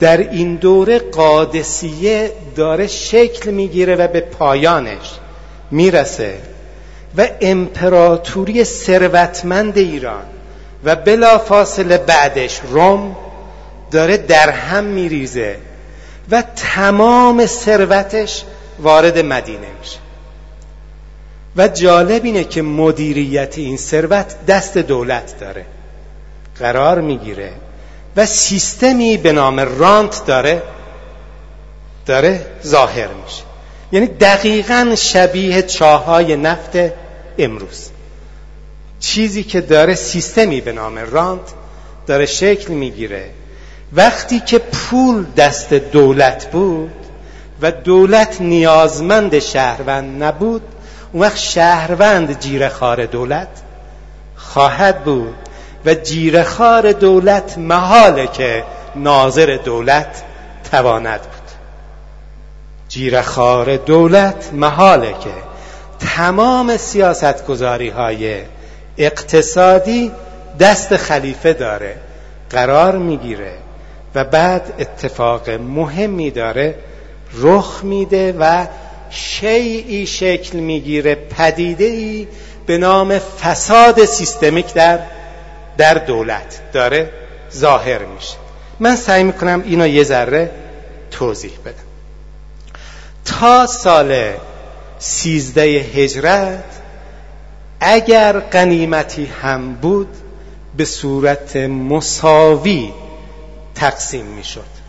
در 0.00 0.16
این 0.16 0.56
دوره 0.56 0.98
قادسیه 0.98 2.32
داره 2.56 2.86
شکل 2.86 3.50
می‌گیره 3.50 3.96
و 3.96 4.08
به 4.08 4.20
پایانش 4.20 5.10
می‌رسه 5.70 6.38
و 7.16 7.28
امپراتوری 7.40 8.64
ثروتمند 8.64 9.78
ایران 9.78 10.24
و 10.84 10.96
بلا 10.96 11.38
فاصله 11.38 11.98
بعدش 11.98 12.60
روم 12.70 13.16
داره 13.90 14.16
در 14.16 14.50
هم 14.50 14.84
میریزه 14.84 15.56
و 16.30 16.42
تمام 16.56 17.46
ثروتش 17.46 18.44
وارد 18.78 19.18
مدینه 19.18 19.66
میشه. 19.80 19.98
و 21.56 21.68
جالب 21.68 22.24
اینه 22.24 22.44
که 22.44 22.62
مدیریت 22.62 23.58
این 23.58 23.76
ثروت 23.76 24.46
دست 24.46 24.78
دولت 24.78 25.40
داره. 25.40 25.66
قرار 26.58 27.00
می‌گیره. 27.00 27.52
و 28.16 28.26
سیستمی 28.26 29.16
به 29.16 29.32
نام 29.32 29.60
رانت 29.60 30.26
داره 30.26 30.62
داره 32.06 32.46
ظاهر 32.66 33.08
میشه. 33.08 33.42
یعنی 33.92 34.06
دقیقا 34.06 34.94
شبیه 34.96 35.62
چاهای 35.62 36.36
نفت 36.36 36.78
امروز. 37.38 37.90
چیزی 39.00 39.42
که 39.42 39.60
داره 39.60 39.94
سیستمی 39.94 40.60
به 40.60 40.72
نام 40.72 40.98
رانت 40.98 41.40
داره 42.06 42.26
شکل 42.26 42.72
می‌گیره. 42.72 43.30
وقتی 43.92 44.40
که 44.40 44.58
پول 44.58 45.24
دست 45.36 45.74
دولت 45.74 46.50
بود 46.50 46.92
و 47.62 47.72
دولت 47.72 48.40
نیازمند 48.40 49.38
شهروند 49.38 50.22
نبود 50.22 50.62
اون 51.12 51.22
وقت 51.22 51.36
شهروند 51.36 52.40
جیرخار 52.40 53.06
دولت 53.06 53.48
خواهد 54.36 55.04
بود 55.04 55.34
و 55.86 55.94
جیرخار 55.94 56.92
دولت 56.92 57.58
محاله 57.58 58.26
که 58.26 58.64
ناظر 58.96 59.58
دولت 59.64 60.22
تواند 60.70 61.20
بود. 61.20 61.50
جیرخار 62.88 63.76
دولت 63.76 64.50
محاله 64.52 65.12
که 65.12 65.30
تمام 65.98 66.76
سیاستگذاری 66.76 67.88
های 67.88 68.42
اقتصادی 68.98 70.12
دست 70.60 70.96
خلیفه 70.96 71.52
داره 71.52 71.96
قرار 72.50 72.98
می‌گیره 72.98 73.52
و 74.14 74.24
بعد 74.24 74.72
اتفاق 74.78 75.50
مهمی 75.50 76.30
داره 76.30 76.74
رخ 77.34 77.80
میده 77.84 78.34
و 78.38 78.66
شیعی 79.10 80.06
شکل 80.06 80.58
می‌گیره 80.58 81.14
پدیده 81.14 81.84
ای 81.84 82.28
به 82.66 82.78
نام 82.78 83.18
فساد 83.18 84.04
سیستمیک 84.04 84.74
در 84.74 84.98
در 85.78 85.94
دولت 85.94 86.60
داره 86.72 87.10
ظاهر 87.54 88.04
میشه. 88.04 88.36
من 88.80 88.96
سعی 88.96 89.24
می‌کنم 89.24 89.62
اینو 89.66 89.86
یه 89.86 90.04
ذره 90.04 90.50
توضیح 91.10 91.52
بدم. 91.64 91.74
تا 93.24 93.66
سال 93.66 94.32
سیزده 94.98 95.62
هجرت 95.62 96.64
اگر 97.80 98.38
قنیمتی 98.38 99.26
هم 99.42 99.74
بود 99.74 100.08
به 100.76 100.84
صورت 100.84 101.56
مساوی 101.56 102.92
تقسیم 103.74 104.26
می‌شد. 104.26 104.79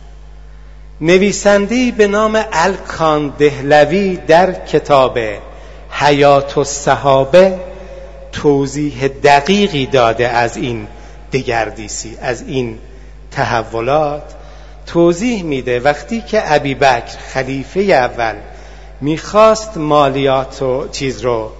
نویسندی 1.01 1.91
به 1.91 2.07
نام 2.07 2.45
الکان 2.51 3.33
دهلوی 3.39 4.17
در 4.27 4.65
کتاب 4.65 5.19
حیات 5.89 6.57
الصحابه 6.57 7.59
توضیح 8.31 9.07
دقیقی 9.07 9.85
داده 9.85 10.27
از 10.27 10.57
این 10.57 10.87
دگردیسی 11.33 12.17
از 12.21 12.41
این 12.41 12.77
تحولات. 13.31 14.23
توضیح 14.87 15.43
میده 15.43 15.79
وقتی 15.79 16.21
که 16.21 16.53
ابی 16.53 16.75
بکر 16.75 17.17
خلیفه 17.33 17.79
اول 17.79 18.35
می‌خواست 19.01 19.77
مالیات 19.77 20.61
و 20.61 20.87
چیز 20.87 21.21
رو 21.21 21.51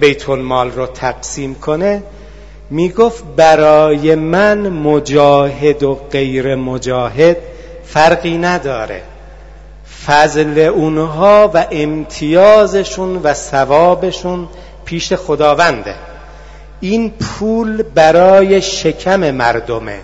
بیت 0.00 0.28
المال 0.28 0.70
رو 0.70 0.86
تقسیم 0.86 1.54
کنه 1.54 2.02
می‌گفت 2.70 3.24
برای 3.36 4.14
من 4.14 4.68
مجاهد 4.68 5.82
و 5.82 5.94
غیر 5.94 6.54
مجاهد 6.54 7.36
فرقی 7.92 8.38
نداره. 8.38 9.02
فضل 10.06 10.58
اونها 10.58 11.50
و 11.54 11.66
امتیازشون 11.70 13.16
و 13.16 13.34
ثوابشون 13.34 14.48
پیش 14.84 15.12
خداونده. 15.12 15.94
این 16.80 17.10
پول 17.10 17.82
برای 17.82 18.62
شکم 18.62 19.30
مردمه 19.30 19.98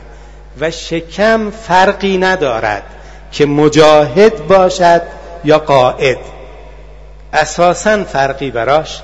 و 0.61 0.70
شکم 0.70 1.51
فرقی 1.51 2.18
ندارد 2.18 2.83
که 3.33 3.47
مجاهد 3.47 4.47
باشد 4.47 5.03
یا 5.44 5.59
قائد. 5.59 6.18
اساسا 7.33 8.05
فرقی 8.05 8.51
براش 8.51 9.03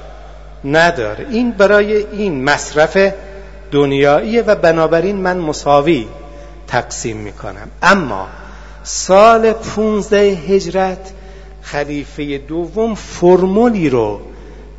نداره. 0.64 1.26
این 1.30 1.50
برای 1.50 1.96
این 1.96 2.44
مصرف 2.44 3.12
دنیاییه 3.72 4.42
و 4.42 4.54
بنابراین 4.54 5.16
من 5.16 5.38
مساوی 5.38 6.08
تقسیم 6.68 7.16
می‌کنم. 7.16 7.68
اما 7.82 8.28
سال 8.82 9.52
15 9.52 10.18
هجرت 10.18 11.12
خلیفه 11.62 12.38
دوم 12.38 12.94
فرمولی 12.94 13.90
رو 13.90 14.20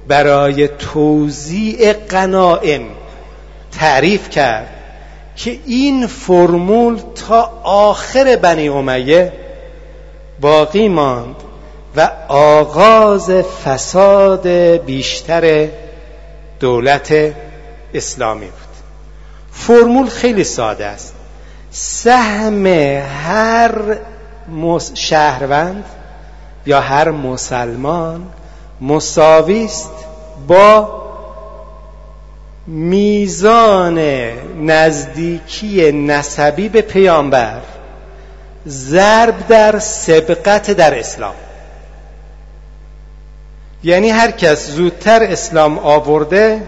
برای 0.07 0.67
توزیع 0.67 1.93
قنائم 1.93 2.83
تعریف 3.79 4.29
کرد 4.29 4.69
که 5.35 5.59
این 5.65 6.07
فرمول 6.07 6.99
تا 7.27 7.41
آخر 7.63 8.35
بنی 8.35 8.69
امیه 8.69 9.33
باقی 10.41 10.87
ماند 10.87 11.35
و 11.95 12.09
آغاز 12.27 13.31
فساد 13.31 14.47
بیشتر 14.85 15.67
دولت 16.59 17.33
اسلامی 17.93 18.45
بود. 18.45 18.71
فرمول 19.51 20.07
خیلی 20.07 20.43
ساده 20.43 20.85
است. 20.85 21.15
سهم 21.71 22.65
هر 22.65 23.97
شهروند 24.93 25.85
یا 26.65 26.81
هر 26.81 27.11
مسلمان 27.11 28.27
مساوی 28.81 29.65
است 29.65 29.91
با 30.47 31.01
میزان 32.67 33.99
نزدیکی 34.61 35.91
نسبی 35.91 36.69
به 36.69 36.81
پیامبر 36.81 37.61
ضرب 38.67 39.47
در 39.47 39.79
سبقت 39.79 40.71
در 40.71 40.99
اسلام. 40.99 41.35
یعنی 43.83 44.09
هر 44.09 44.31
کس 44.31 44.69
زودتر 44.69 45.23
اسلام 45.23 45.79
آورده 45.79 46.61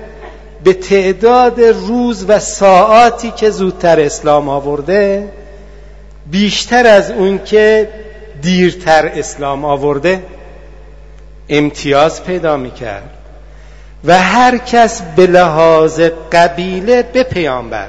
به 0.64 0.74
تعداد 0.74 1.62
روز 1.62 2.26
و 2.28 2.40
ساعاتی 2.40 3.32
که 3.32 3.50
زودتر 3.50 4.00
اسلام 4.00 4.50
آورده 4.50 5.30
بیشتر 6.26 6.88
از 6.88 7.12
اون 7.12 7.44
که 7.44 7.90
دیرتر 8.42 9.12
اسلام 9.16 9.66
آورده 9.66 10.24
امتیاز 11.50 12.24
پیدا 12.24 12.58
می‌کرد 12.58 13.10
و 14.06 14.20
هر 14.20 14.58
کس 14.58 15.02
به 15.16 15.28
لحاظ 15.28 16.02
قبیله 16.32 17.04
به 17.04 17.24
پیامبر 17.24 17.88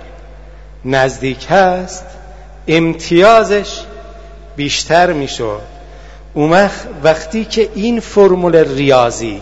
نزدیک 0.85 1.47
هست 1.51 2.05
امتیازش 2.69 3.81
بیشتر 4.57 5.13
می‌شد. 5.13 5.61
اون 6.35 6.69
وقتی 7.03 7.45
که 7.45 7.69
این 7.75 8.01
فرمول 8.01 8.57
ریاضی 8.57 9.41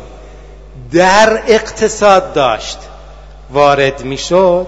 در 0.93 1.43
اقتصاد 1.47 2.33
داشت 2.33 2.79
وارد 3.53 4.05
می‌شد 4.05 4.67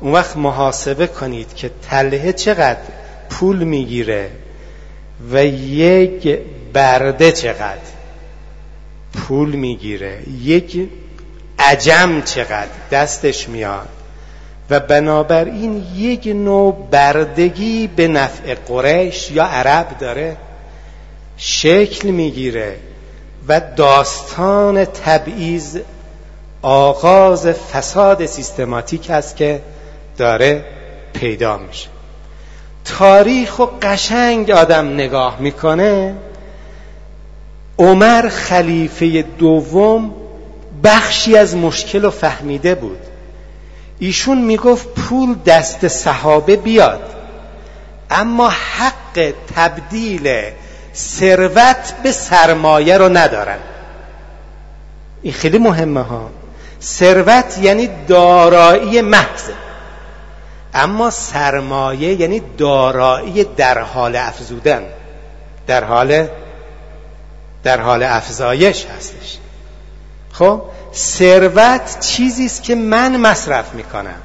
اون 0.00 0.12
وقت 0.12 0.36
محاسبه 0.36 1.06
کنید 1.06 1.54
که 1.54 1.70
تله 1.90 2.32
چقدر 2.32 2.80
پول 3.30 3.64
می‌گیره 3.64 4.30
و 5.32 5.44
یک 5.44 6.38
برده 6.72 7.32
چقدر 7.32 7.92
پول 9.14 9.52
می‌گیره 9.52 10.18
یک 10.42 10.88
عجم 11.58 12.22
چقدر 12.22 12.68
دستش 12.90 13.48
میاد. 13.48 13.88
و 14.70 14.80
بنابراین 14.80 15.86
یک 15.96 16.26
نوع 16.26 16.88
بردگی 16.90 17.86
به 17.96 18.08
نفع 18.08 18.54
قریش 18.54 19.30
یا 19.30 19.44
عرب 19.44 19.98
داره 19.98 20.36
شکل 21.36 22.08
می‌گیره 22.08 22.76
و 23.48 23.60
داستان 23.76 24.84
تبعیض 24.84 25.78
آغاز 26.62 27.46
فساد 27.46 28.26
سیستماتیک 28.26 29.10
است 29.10 29.36
که 29.36 29.62
داره 30.18 30.64
پیدا 31.12 31.56
میشه. 31.56 31.88
تاریخ 32.84 33.58
و 33.58 33.66
قشنگ 33.82 34.50
آدم 34.50 34.94
نگاه 34.94 35.40
می‌کنه 35.40 36.14
عمر 37.78 38.28
خلیفه 38.28 39.22
دوم 39.22 40.14
بخشی 40.84 41.36
از 41.36 41.56
مشکل 41.56 42.04
و 42.04 42.10
فهمیده 42.10 42.74
بود. 42.74 42.98
ایشون 43.98 44.38
می‌گفت 44.38 44.88
پول 44.88 45.34
دست 45.46 45.88
صحابه 45.88 46.56
بیاد 46.56 47.14
اما 48.10 48.48
حق 48.48 49.32
تبدیل 49.56 50.42
ثروت 50.94 51.94
به 52.02 52.12
سرمایه 52.12 52.98
رو 52.98 53.08
ندارن. 53.08 53.58
این 55.22 55.32
خیلی 55.32 55.58
مهمه 55.58 56.02
ها. 56.02 56.30
ثروت 56.82 57.58
یعنی 57.58 57.90
دارایی 58.08 59.00
محض. 59.00 59.42
اما 60.74 61.10
سرمایه 61.10 62.20
یعنی 62.20 62.42
دارایی 62.58 63.44
در 63.44 63.78
حال 63.78 64.16
افزودن. 64.16 64.82
در 65.66 65.84
حال 65.84 66.28
در 67.62 67.80
حال 67.80 68.02
افزایش 68.02 68.86
هستش. 68.86 69.38
خب 70.32 70.62
ثروت 70.94 72.00
چیزی 72.00 72.46
است 72.46 72.62
که 72.62 72.74
من 72.74 73.16
مصرف 73.16 73.74
می‌کنم. 73.74 74.20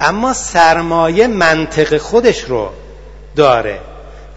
اما 0.00 0.32
سرمایه 0.32 1.26
منطق 1.26 1.98
خودش 1.98 2.44
رو 2.44 2.70
داره 3.36 3.80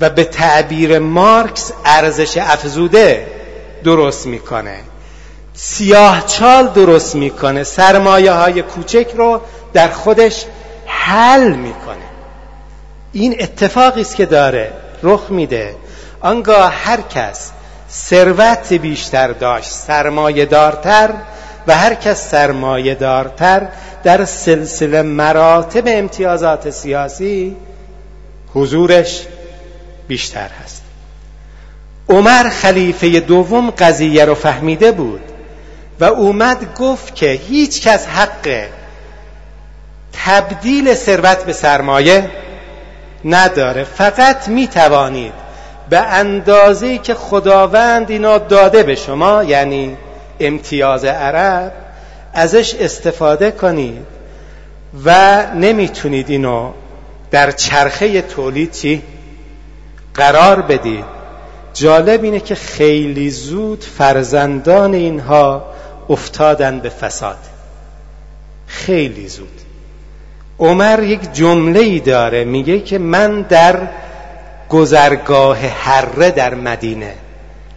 و 0.01 0.10
به 0.10 0.23
تعبیر 0.23 0.99
مارکس 0.99 1.71
ارزش 1.86 2.38
افزوده 2.38 3.28
درست 3.84 4.25
می‌کنه. 4.25 4.80
سیاه 5.55 6.25
چال 6.25 6.67
درست 6.67 7.15
می‌کنه. 7.15 7.63
سرمایه 7.63 8.31
های 8.31 8.61
کوچک 8.61 9.07
رو 9.15 9.41
در 9.73 9.87
خودش 9.89 10.45
حل 10.85 11.53
می‌کنه. 11.53 12.05
این 13.11 13.35
اتفاقی 13.39 14.01
است 14.01 14.15
که 14.15 14.25
داره. 14.25 14.73
رخ 15.03 15.29
میده. 15.29 15.75
آنگاه 16.21 16.73
هر 16.73 17.01
کس 17.01 17.51
ثروت 17.91 18.73
بیشتر 18.73 19.27
داشت 19.27 19.69
سرمایه 19.71 20.45
دارتر 20.45 21.09
و 21.67 21.75
هر 21.75 21.93
کس 21.93 22.29
سرمایه 22.29 22.95
دارتر 22.95 23.67
در 24.03 24.25
سلسله 24.25 25.01
مراتب 25.01 25.83
امتیازات 25.87 26.69
سیاسی 26.69 27.55
حضورش 28.53 29.21
بیشتر 30.07 30.49
هست. 30.63 30.81
عمر 32.09 32.49
خلیفه 32.49 33.19
دوم 33.19 33.69
قضیه 33.69 34.25
رو 34.25 34.35
فهمیده 34.35 34.91
بود. 34.91 35.21
اومد 36.03 36.75
گفت 36.75 37.15
که 37.15 37.31
هیچ 37.31 37.88
کس 37.88 38.08
حق 38.08 38.65
تبدیل 40.25 40.93
ثروت 40.93 41.43
به 41.43 41.53
سرمایه 41.53 42.29
نداره. 43.25 43.84
فقط 43.84 44.47
می 44.47 44.67
توانید 44.67 45.34
به 45.89 45.99
اندازه 45.99 46.97
که 46.97 47.13
خداوند 47.13 48.12
اینا 48.12 48.38
داده 48.38 48.84
به 48.84 48.95
شما 48.95 49.43
یعنی 49.43 49.97
امتیاز 50.39 51.05
عرب 51.05 51.71
ازش 52.34 52.75
استفاده 52.75 53.51
کنید 53.51 54.05
و 55.05 55.41
نمی‌تونید 55.55 56.29
اینو 56.29 56.71
در 57.31 57.51
چرخه 57.51 58.21
تولید 58.21 58.71
چی؟ 58.71 59.03
قرار 60.13 60.62
بدید. 60.62 61.05
جالب 61.73 62.23
اینه 62.23 62.39
که 62.39 62.55
خیلی 62.55 63.29
زود 63.29 63.84
فرزندان 63.97 64.93
اینها 64.93 65.74
افتادن 66.09 66.79
به 66.79 66.89
فساد. 66.89 67.37
خیلی 68.67 69.27
زود. 69.27 69.61
عمر 70.59 71.03
یک 71.03 71.33
جمله 71.33 71.79
ای 71.79 71.99
داره 71.99 72.43
میگه 72.43 72.79
که 72.79 72.97
من 72.97 73.41
در 73.41 73.87
گذرگاه 74.69 75.57
حره 75.57 76.31
در 76.31 76.53
مدینه. 76.53 77.13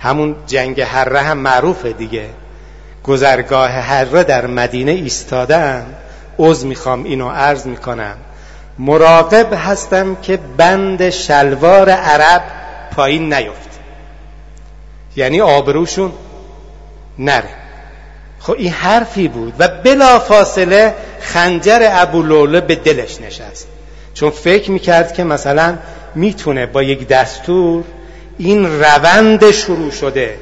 همون 0.01 0.37
جنگ 0.47 0.81
حره 0.81 1.21
هم 1.21 1.39
معروفه 1.39 1.93
دیگه. 1.93 2.27
گذرگاه 3.05 3.71
حره 3.71 4.25
در 4.25 4.47
مدینه 4.47 4.93
ایستادم 4.93 5.87
عوض 6.39 6.65
می‌خوام 6.65 7.05
اینو 7.05 7.29
عرض 7.29 7.67
می‌کنم. 7.67 8.17
مراقب 8.79 9.55
هستم 9.55 10.15
که 10.15 10.37
بند 10.37 11.11
شلوار 11.11 11.91
عرب 11.91 12.43
پایین 12.97 13.35
نیفت. 13.35 13.69
یعنی 15.17 15.41
آبروشون 15.41 16.13
نره. 17.19 17.68
خب 18.49 18.55
این 18.59 18.73
حرفی 18.73 19.29
بود 19.29 19.55
و 19.59 19.69
بلا 19.69 20.19
فاصله 20.19 20.95
خنجر 21.21 21.89
ابو 21.91 22.23
لوله 22.23 22.61
به 22.61 22.75
دلش 22.75 23.21
نشست. 23.21 23.69
چون 24.15 24.31
فکر 24.31 24.71
می‌کرد 24.71 25.15
که 25.15 25.25
مثلا 25.25 25.79
می‌تونه 26.15 26.67
با 26.67 26.83
یک 26.83 27.09
دستور 27.09 27.85
این 28.39 28.67
روند 28.83 29.51
شروع 29.51 29.91
شده 29.91 30.39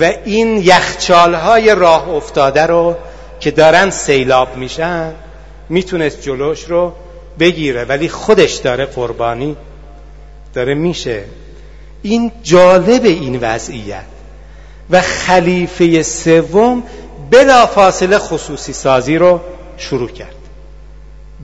و 0.00 0.12
این 0.24 0.56
یخچالهای 0.56 1.74
راه 1.74 2.08
افتاده 2.08 2.66
رو 2.66 2.96
که 3.40 3.50
دارن 3.50 3.90
سیلاب 3.90 4.56
میشن 4.56 5.12
می‌تونست 5.68 6.22
جلوش 6.22 6.64
رو 6.64 6.92
بگیره. 7.38 7.84
ولی 7.84 8.08
خودش 8.08 8.54
داره 8.54 8.86
قربانی 8.86 9.56
داره 10.54 10.74
میشه. 10.74 11.22
این 12.02 12.32
جالب 12.42 13.04
این 13.04 13.38
وضعیت. 13.40 14.04
و 14.90 15.00
خلیفه 15.00 16.02
سوم 16.02 16.82
بلا 17.30 17.66
فاصله 17.66 18.18
خصوصی 18.18 18.72
سازی 18.72 19.18
رو 19.18 19.40
شروع 19.76 20.10
کرد. 20.10 20.34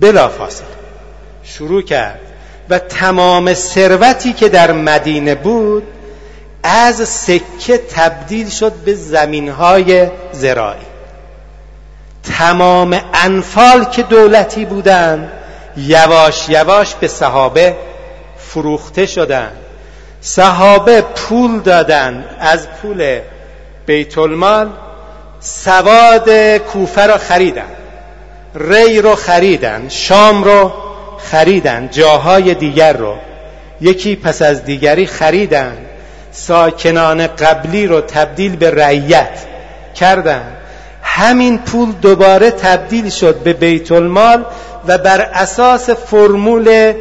بلا 0.01 0.29
فاصله 0.29 0.67
شروع 1.45 1.83
کرد. 1.83 2.21
و 2.71 2.79
تمام 2.79 3.55
ثروتی 3.55 4.33
که 4.33 4.49
در 4.49 4.73
مدینه 4.73 5.35
بود 5.35 5.83
از 6.63 7.09
سکه 7.09 7.79
تبدیل 7.79 8.49
شد 8.49 8.73
به 8.73 8.95
زمینهای 8.95 10.09
زراعی. 10.33 10.79
تمام 12.23 13.01
انفال 13.15 13.85
که 13.85 14.03
دولتی 14.03 14.65
بودند 14.65 15.33
یواش 15.77 16.49
یواش 16.49 16.95
به 16.95 17.09
صحابه 17.09 17.77
فروخته 18.39 19.07
شدند 19.07 19.57
صحابه 20.21 21.01
پول 21.01 21.61
دادن 21.61 22.25
از 22.41 22.69
پول 22.69 23.21
بیت 23.87 24.19
المال 24.19 24.71
سواد 25.47 26.31
کوفه 26.57 27.07
را 27.07 27.19
خریدن 27.19 27.71
ری 28.55 29.03
رو 29.03 29.15
خریدن 29.15 29.87
شام 29.89 30.45
رو 30.45 30.73
خریدن 31.19 31.89
جاهای 31.93 32.55
دیگر 32.55 32.93
رو. 32.93 33.15
یکی 33.81 34.17
پس 34.17 34.43
از 34.43 34.65
دیگری 34.65 35.07
خریدن 35.07 35.77
ساکنان 36.33 37.27
قبلی 37.27 37.87
رو 37.87 38.01
تبدیل 38.01 38.57
به 38.57 38.71
رعیت 38.71 39.39
کردن. 39.95 40.53
همین 41.03 41.59
پول 41.59 41.93
دوباره 41.93 42.51
تبدیل 42.51 43.11
شد 43.11 43.35
به 43.35 43.53
بیت 43.53 43.93
المال 43.93 44.45
و 44.87 44.99
بر 44.99 45.21
اساس 45.21 45.91
فرمول 45.91 46.93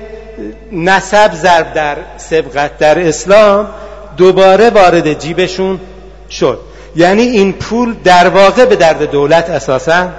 نسب 0.71 1.34
ضرب 1.34 1.73
در 1.73 1.97
سبقت 2.17 2.77
در 2.77 3.08
اسلام 3.08 3.69
دوباره 4.17 4.69
وارد 4.69 5.19
جیبشون 5.19 5.79
شد. 6.29 6.60
یعنی 6.95 7.21
این 7.21 7.53
پول 7.53 7.95
در 8.03 8.29
واقع 8.29 8.65
به 8.65 8.75
درد 8.75 9.12
دولت 9.12 9.49
اساسا 9.49 10.10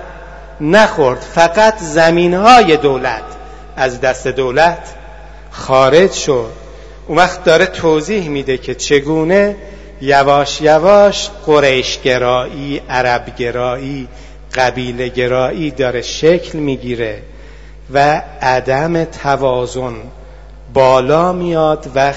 نخورد. 0.60 1.20
فقط 1.20 1.78
زمین 1.78 2.34
های 2.34 2.76
دولت 2.76 3.22
از 3.76 4.00
دست 4.00 4.28
دولت 4.28 4.94
خارج 5.50 6.12
شد. 6.12 6.50
اون 7.06 7.18
وقت 7.18 7.44
داره 7.44 7.66
توضیح 7.66 8.28
میده 8.28 8.58
که 8.58 8.74
چگونه 8.74 9.56
یواش 10.00 10.60
یواش 10.60 11.30
قریش 11.46 12.00
گرایی 12.00 12.80
عرب 12.90 13.36
گرایی 13.36 14.08
قبیله 14.54 15.08
گرایی 15.08 15.70
داره 15.70 16.02
شکل 16.02 16.58
می‌گیره 16.58 17.22
و 17.92 18.22
عدم 18.42 19.04
توازن 19.04 19.94
بالا 20.74 21.32
میاد 21.32 21.90
و 21.94 22.12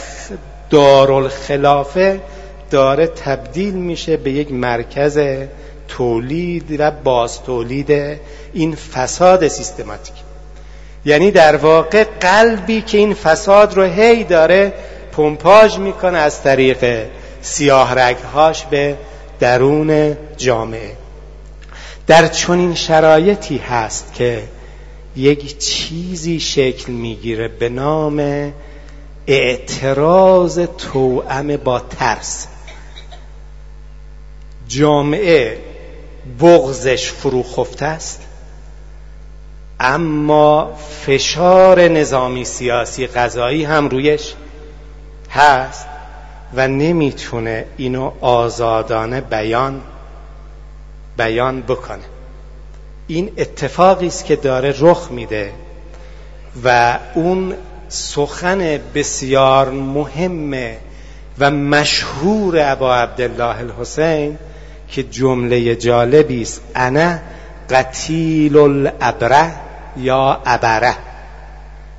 دارالخلافه 0.70 2.20
داره 2.70 3.08
تبدیل 3.08 3.74
میشه 3.74 4.18
به 4.18 4.32
یک 4.32 4.52
مرکز 4.52 5.20
تولید 5.88 6.76
و 6.80 6.92
باز 6.92 7.44
تولید 7.44 8.20
این 8.54 8.76
فساد 8.76 9.48
سیستماتیک. 9.48 10.16
یعنی 11.06 11.32
در 11.32 11.56
واقع 11.56 12.04
قلبی 12.04 12.82
که 12.82 12.98
این 12.98 13.14
فساد 13.14 13.74
رو 13.74 13.84
هی 13.84 14.24
داره 14.24 14.74
پمپاژ 15.12 15.78
می‌کنه 15.78 16.18
از 16.18 16.44
طریق 16.44 17.06
سیاه 17.42 17.94
رگهاش 17.94 18.66
به 18.66 18.96
درون 19.40 20.18
جامعه. 20.38 20.92
در 22.08 22.28
چنین 22.28 22.76
شرایطی 22.76 23.58
هست 23.58 24.14
که 24.14 24.44
یک 25.16 25.58
چیزی 25.58 26.40
شکل 26.40 26.92
می‌گیره 26.92 27.48
به 27.48 27.70
نام 27.70 28.54
اعتراض 29.28 30.60
توأم 30.60 31.58
با 31.58 31.80
ترس. 31.80 32.48
جامعه 34.68 35.58
بغزش 36.40 37.12
فرو 37.12 37.44
خفته 37.44 37.86
است 37.86 38.22
اما 39.80 40.74
فشار 41.06 41.88
نظامی 41.88 42.46
سیاسی 42.46 43.08
قضایی 43.08 43.64
هم 43.64 43.90
رویش 43.90 44.34
هست 45.32 45.88
و 46.54 46.68
نمی‌تونه 46.68 47.66
اینو 47.78 48.12
آزادانه 48.22 49.22
بیان 49.22 49.82
بیان 51.18 51.62
بکنه. 51.62 52.04
این 53.08 53.32
اتفاقی 53.38 54.08
است 54.08 54.26
که 54.26 54.36
داره 54.36 54.76
رخ 54.80 55.12
میده 55.12 55.54
و 56.64 57.00
اون 57.16 57.54
سخن 57.90 58.80
بسیار 58.96 59.70
مهم 59.70 60.76
و 61.40 61.52
مشهور 61.52 62.72
ابا 62.72 62.96
عبدالله 62.96 63.60
الحسین 63.60 64.38
که 64.90 65.04
جمله 65.04 65.76
جالبی 65.76 66.42
است. 66.42 66.62
انا 66.76 67.20
قتیل 67.70 68.58
الابره 68.58 69.52
یا 69.98 70.42
ابره. 70.46 70.94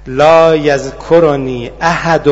لا 0.06 0.56
یذکرنی 0.56 1.70
احد 1.80 2.28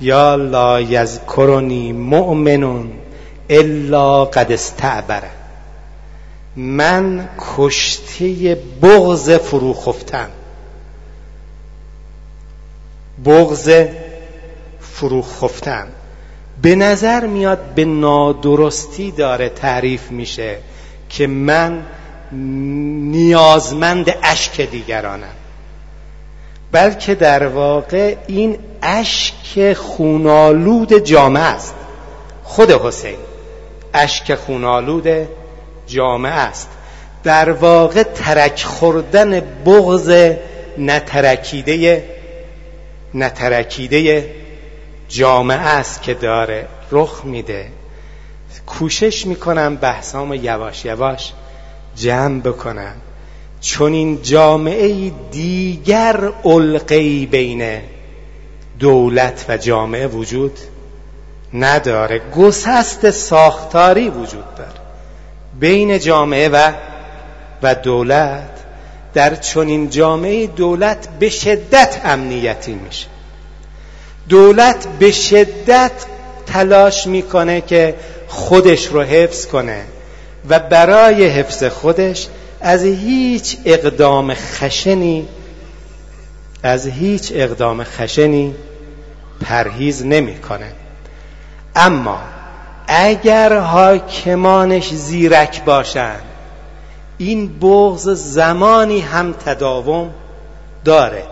یا 0.00 0.34
لا 0.34 0.80
یذکرنی 0.80 1.92
مؤمن 1.92 2.86
الا 3.50 4.24
قد 4.24 4.52
استعبره. 4.52 5.30
من 6.56 7.28
کشته 7.56 8.54
بغض 8.82 9.30
فرو 9.30 9.74
خفتم 9.74 10.28
بغض 13.24 13.70
فرو 14.80 15.22
خفتم 15.22 15.86
به 16.62 16.74
نظر 16.74 17.26
میاد 17.26 17.74
به 17.74 17.84
نادرستی 17.84 19.10
داره 19.10 19.48
تعریف 19.48 20.10
میشه 20.10 20.56
که 21.08 21.26
من 21.26 21.82
نیازمند 22.32 24.14
اشک 24.22 24.60
دیگرانم. 24.60 25.34
بلکه 26.72 27.14
در 27.14 27.46
واقع 27.46 28.16
این 28.26 28.58
اشک 28.82 29.72
خونالود 29.72 30.92
جامعه 30.92 31.42
است. 31.42 31.74
خود 32.44 32.70
حسین 32.70 33.16
اشک 33.94 34.34
خونالود 34.34 35.08
جامعه 35.86 36.32
است. 36.32 36.68
در 37.24 37.50
واقع 37.50 38.02
ترک 38.02 38.62
خوردن 38.62 39.40
بغض 39.40 40.32
نترکیده 40.78 42.04
نترکیده 43.14 44.30
جامعه 45.10 45.58
است 45.58 46.02
که 46.02 46.14
داره 46.14 46.68
رخ 46.90 47.24
میده. 47.24 47.68
کوشش 48.66 49.26
می‌کنم 49.26 49.76
بحثامو 49.76 50.34
یواش 50.34 50.84
یواش 50.84 51.32
جمع 51.96 52.40
بکنم. 52.40 52.94
چون 53.60 53.92
این 53.92 54.22
جامعه 54.22 55.10
دیگر 55.30 56.32
علقی 56.44 57.26
بین 57.26 57.80
دولت 58.78 59.46
و 59.48 59.56
جامعه 59.56 60.06
وجود 60.06 60.58
نداره. 61.54 62.20
گسست 62.36 63.10
ساختاری 63.10 64.08
وجود 64.08 64.54
داره 64.54 64.80
بین 65.60 65.98
جامعه 65.98 66.48
و 66.48 66.72
و 67.62 67.74
دولت. 67.74 68.50
در 69.14 69.34
چنین 69.34 69.90
جامعه 69.90 70.46
دولت 70.46 71.08
به 71.18 71.28
شدت 71.28 72.00
امنیتی 72.04 72.74
میشه. 72.74 73.06
دولت 74.28 74.86
به 74.98 75.12
شدت 75.12 75.92
تلاش 76.46 77.06
می‌کنه 77.06 77.60
که 77.60 77.94
خودش 78.28 78.86
رو 78.86 79.02
حفظ 79.02 79.46
کنه 79.46 79.84
و 80.48 80.58
برای 80.58 81.26
حفظ 81.26 81.64
خودش 81.64 82.28
از 82.60 82.84
هیچ 82.84 83.56
اقدام 83.64 84.34
خشنی 84.34 85.28
از 86.62 86.86
هیچ 86.86 87.32
اقدام 87.34 87.84
خشنی 87.84 88.54
پرهیز 89.40 90.06
نمی‌کنه. 90.06 90.72
اما 91.76 92.18
اگر 92.86 93.58
حاکمانش 93.58 94.88
زیرک 94.88 95.64
باشند 95.64 96.22
این 97.18 97.58
بغض 97.58 98.08
زمانی 98.08 99.00
هم 99.00 99.32
تداوم 99.32 100.10
داره. 100.84 101.22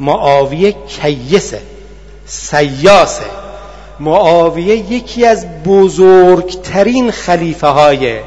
معاویه 0.00 0.72
کیسه. 0.72 1.60
سیاسه 2.32 3.24
معاویه 4.00 4.76
یکی 4.76 5.26
از 5.26 5.46
بزرگترین 5.64 7.10
خلیفه 7.10 7.66
های 7.66 8.20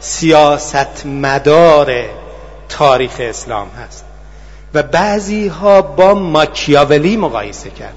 سیاست 0.00 1.06
مدار 1.06 1.92
تاریخ 2.68 3.16
اسلام 3.18 3.68
هست 3.68 4.04
و 4.74 4.82
بعضی 4.82 5.48
ها 5.48 5.82
با 5.82 6.14
ماکیاولی 6.14 7.16
مقایسه 7.16 7.70
کرد. 7.70 7.96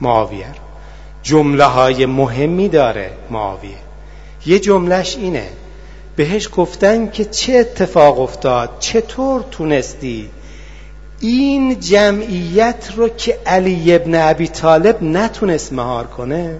معاویه 0.00 0.46
جمله 1.22 1.64
های 1.64 2.06
مهمی 2.06 2.68
داره 2.68 3.10
معاویه. 3.30 3.78
یه 4.46 4.58
جملهش 4.58 5.16
اینه. 5.16 5.48
بهش 6.16 6.48
گفتن 6.56 7.10
که 7.10 7.24
چه 7.24 7.52
اتفاق 7.52 8.20
افتاد 8.20 8.70
چطور 8.80 9.44
تونستی 9.50 10.30
این 11.20 11.80
جمعیت 11.80 12.92
رو 12.96 13.08
که 13.08 13.38
علی 13.46 13.94
ابن 13.94 14.14
ابی 14.14 14.48
طالب 14.48 15.02
نتونست 15.02 15.72
مهار 15.72 16.06
کنه 16.06 16.58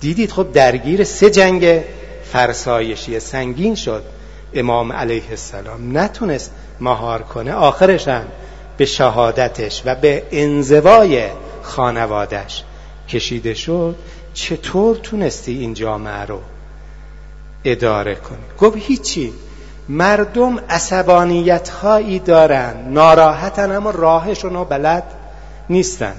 دیدید 0.00 0.32
خب 0.32 0.52
درگیر 0.52 1.04
سه 1.04 1.30
جنگ 1.30 1.84
فرسایشی 2.32 3.20
سنگین 3.20 3.74
شد. 3.74 4.02
امام 4.54 4.92
علیه 4.92 5.30
السلام 5.30 5.98
نتونست 5.98 6.52
مهار 6.80 7.22
کنه. 7.22 7.52
آخرش 7.52 8.08
هم 8.08 8.24
به 8.76 8.84
شهادتش 8.84 9.82
و 9.84 9.94
به 9.94 10.22
انزوای 10.30 11.28
خانوادش 11.62 12.62
کشیده 13.08 13.54
شد. 13.54 13.96
چطور 14.34 14.96
تونستی 14.96 15.58
این 15.58 15.74
جامعه 15.74 16.24
رو 16.24 16.40
اداره 17.64 18.14
کنی؟ 18.14 18.38
گفت 18.58 18.76
هیچی. 18.78 19.32
مردم 19.88 20.58
عصبانیت 20.70 21.68
هایی 21.68 22.18
دارن. 22.18 22.74
ناراحتن 22.88 23.72
اما 23.72 23.90
راهشون 23.90 24.54
رو 24.54 24.64
بلد 24.64 25.04
نیستن. 25.70 26.14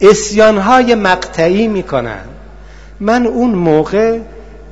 اسیان 0.00 0.58
های 0.58 0.94
مقطعی 0.94 1.68
می‌کنن. 1.68 2.24
من 3.00 3.26
اون 3.26 3.50
موقع 3.50 4.18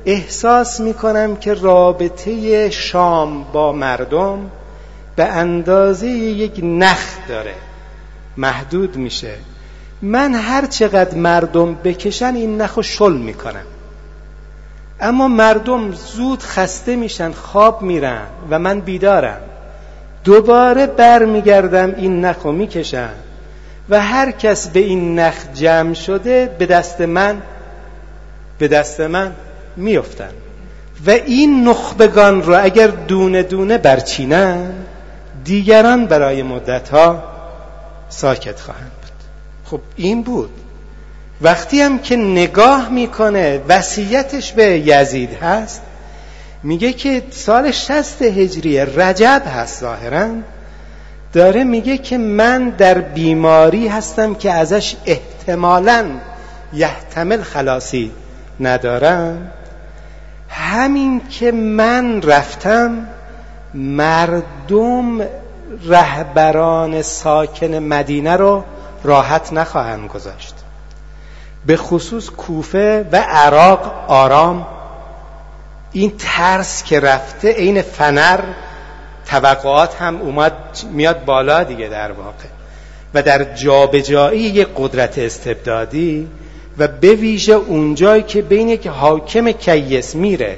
احساس 0.05 0.79
می‌کنم 0.79 1.35
که 1.35 1.53
رابطه 1.53 2.69
شام 2.69 3.43
با 3.43 3.71
مردم 3.71 4.39
به 5.15 5.23
اندازه 5.23 6.07
یک 6.07 6.59
نخ 6.63 7.05
داره. 7.27 7.55
محدود 8.37 8.95
میشه. 8.95 9.33
من 10.01 10.35
هر 10.35 10.65
چقدر 10.65 11.17
مردم 11.17 11.73
بکشن 11.73 12.35
این 12.35 12.61
نخ 12.61 12.81
شل 12.81 13.13
می‌کنم. 13.13 13.65
اما 15.03 15.27
مردم 15.27 15.91
زود 15.91 16.43
خسته 16.43 16.95
میشن 16.95 17.31
خواب 17.31 17.81
میرن 17.81 18.25
و 18.49 18.59
من 18.59 18.79
بیدارم. 18.79 19.41
دوباره 20.23 20.87
برمیگردم 20.87 21.95
این 21.95 22.25
نخ 22.25 22.35
رو 22.43 22.51
می‌کشم 22.51 23.13
و 23.89 24.01
هر 24.01 24.31
کس 24.31 24.67
به 24.67 24.79
این 24.79 25.19
نخ 25.19 25.35
جمع 25.53 25.93
شده 25.93 26.55
به 26.59 26.65
دست 26.65 27.01
من 27.01 27.41
به 28.59 28.67
دست 28.67 29.01
من 29.01 29.31
میفتن 29.77 30.29
و 31.07 31.09
این 31.09 31.67
نخبگان 31.67 32.43
رو 32.43 32.63
اگر 32.63 32.87
دونه 32.87 33.43
دونه 33.43 33.77
برچینن 33.77 34.71
دیگران 35.43 36.05
برای 36.05 36.43
مدت 36.43 36.89
ها 36.89 37.23
ساکت 38.09 38.59
خواهند 38.59 38.91
بود. 39.01 39.11
خب 39.65 39.81
این 39.95 40.23
بود. 40.23 40.49
وقتی 41.43 41.81
هم 41.81 41.99
که 41.99 42.15
نگاه 42.15 42.89
می‌کنه 42.89 43.61
وصیتش 43.67 44.51
به 44.51 44.79
یزید 44.79 45.33
هست 45.33 45.81
میگه 46.63 46.93
که 46.93 47.23
سال 47.31 47.71
شست 47.71 48.21
هجری 48.21 48.79
رجب 48.79 49.41
هست 49.55 49.79
ظاهرا. 49.79 50.27
داره 51.33 51.63
میگه 51.63 51.97
که 51.97 52.17
من 52.17 52.69
در 52.69 52.93
بیماری 52.93 53.87
هستم 53.87 54.35
که 54.35 54.51
ازش 54.51 54.95
احتمالا 55.05 56.05
یحتمل 56.73 57.41
خلاصی 57.41 58.11
ندارم. 58.59 59.51
همین 60.49 61.21
که 61.29 61.51
من 61.51 62.21
رفتم 62.21 63.07
مردم 63.73 65.21
رهبران 65.87 67.01
ساکن 67.01 67.73
مدینه 67.73 68.35
رو 68.35 68.63
راحت 69.03 69.53
نخواهند 69.53 70.09
گذاشت. 70.09 70.62
به 71.65 71.77
خصوص 71.77 72.29
کوفه 72.29 73.05
و 73.11 73.15
عراق 73.15 74.05
آرام 74.07 74.67
این 75.91 76.13
ترس 76.17 76.83
که 76.83 76.99
رفته 76.99 77.51
عین 77.51 77.81
فنر 77.81 78.39
توقعات 79.25 79.95
هم 79.95 80.21
اومد 80.21 80.53
میاد 80.91 81.25
بالا 81.25 81.63
دیگه 81.63 81.87
در 81.87 82.11
واقع. 82.11 82.45
و 83.13 83.21
در 83.21 83.43
جابجایی 83.43 84.41
یک 84.41 84.67
قدرت 84.77 85.17
استبدادی 85.17 86.27
و 86.77 86.87
به 86.87 87.13
ویژه 87.13 87.53
اونجایی 87.53 88.23
که 88.23 88.41
بین 88.41 88.69
یک 88.69 88.87
حاکم 88.87 89.51
کیس 89.51 90.15
میره 90.15 90.57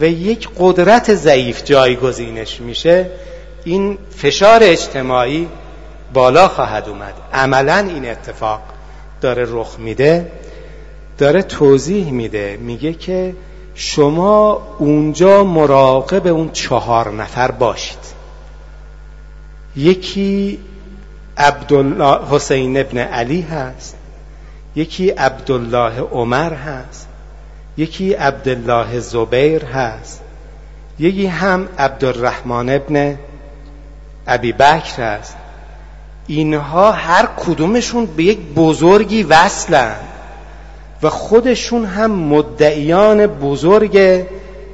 و 0.00 0.04
یک 0.04 0.48
قدرت 0.58 1.14
ضعیف 1.14 1.64
جایگزینش 1.64 2.60
میشه 2.60 3.06
این 3.64 3.98
فشار 4.16 4.60
اجتماعی 4.62 5.48
بالا 6.12 6.48
خواهد 6.48 6.88
اومد. 6.88 7.14
عملا 7.32 7.78
این 7.78 8.10
اتفاق 8.10 8.60
داره 9.22 9.46
رخ 9.48 9.78
میده 9.78 10.32
داره 11.18 11.42
توضیح 11.42 12.10
میده 12.10 12.58
میگه 12.60 12.92
که 12.92 13.34
شما 13.74 14.62
اونجا 14.78 15.44
مراقب 15.44 16.26
اون 16.26 16.50
چهار 16.50 17.12
نفر 17.12 17.50
باشید. 17.50 17.98
یکی 19.76 20.58
عبدالله 21.36 22.18
حسین 22.30 22.76
ابن 22.76 22.98
علی 22.98 23.40
هست 23.40 23.96
یکی 24.76 25.10
عبدالله 25.10 26.00
عمر 26.00 26.54
هست 26.54 27.08
یکی 27.76 28.14
عبدالله 28.14 29.00
زبیر 29.00 29.64
هست 29.64 30.22
یکی 30.98 31.26
هم 31.26 31.68
عبدالرحمن 31.78 32.68
ابن 32.68 33.18
ابی 34.26 34.52
بکر 34.52 35.02
هست. 35.02 35.36
اینها 36.26 36.92
هر 36.92 37.28
کدومشون 37.36 38.06
به 38.06 38.24
یک 38.24 38.38
بزرگی 38.38 39.22
وصلن 39.22 39.96
و 41.02 41.10
خودشون 41.10 41.84
هم 41.84 42.10
مدعیان 42.10 43.26
بزرگ 43.26 44.26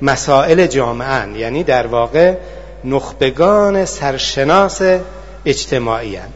مسائل 0.02 0.66
جامعه 0.66 1.38
یعنی 1.38 1.64
در 1.64 1.86
واقع 1.86 2.34
نخبگان 2.84 3.84
سرشناس 3.84 4.80
اجتماعی 5.44 6.16
هن. 6.16 6.28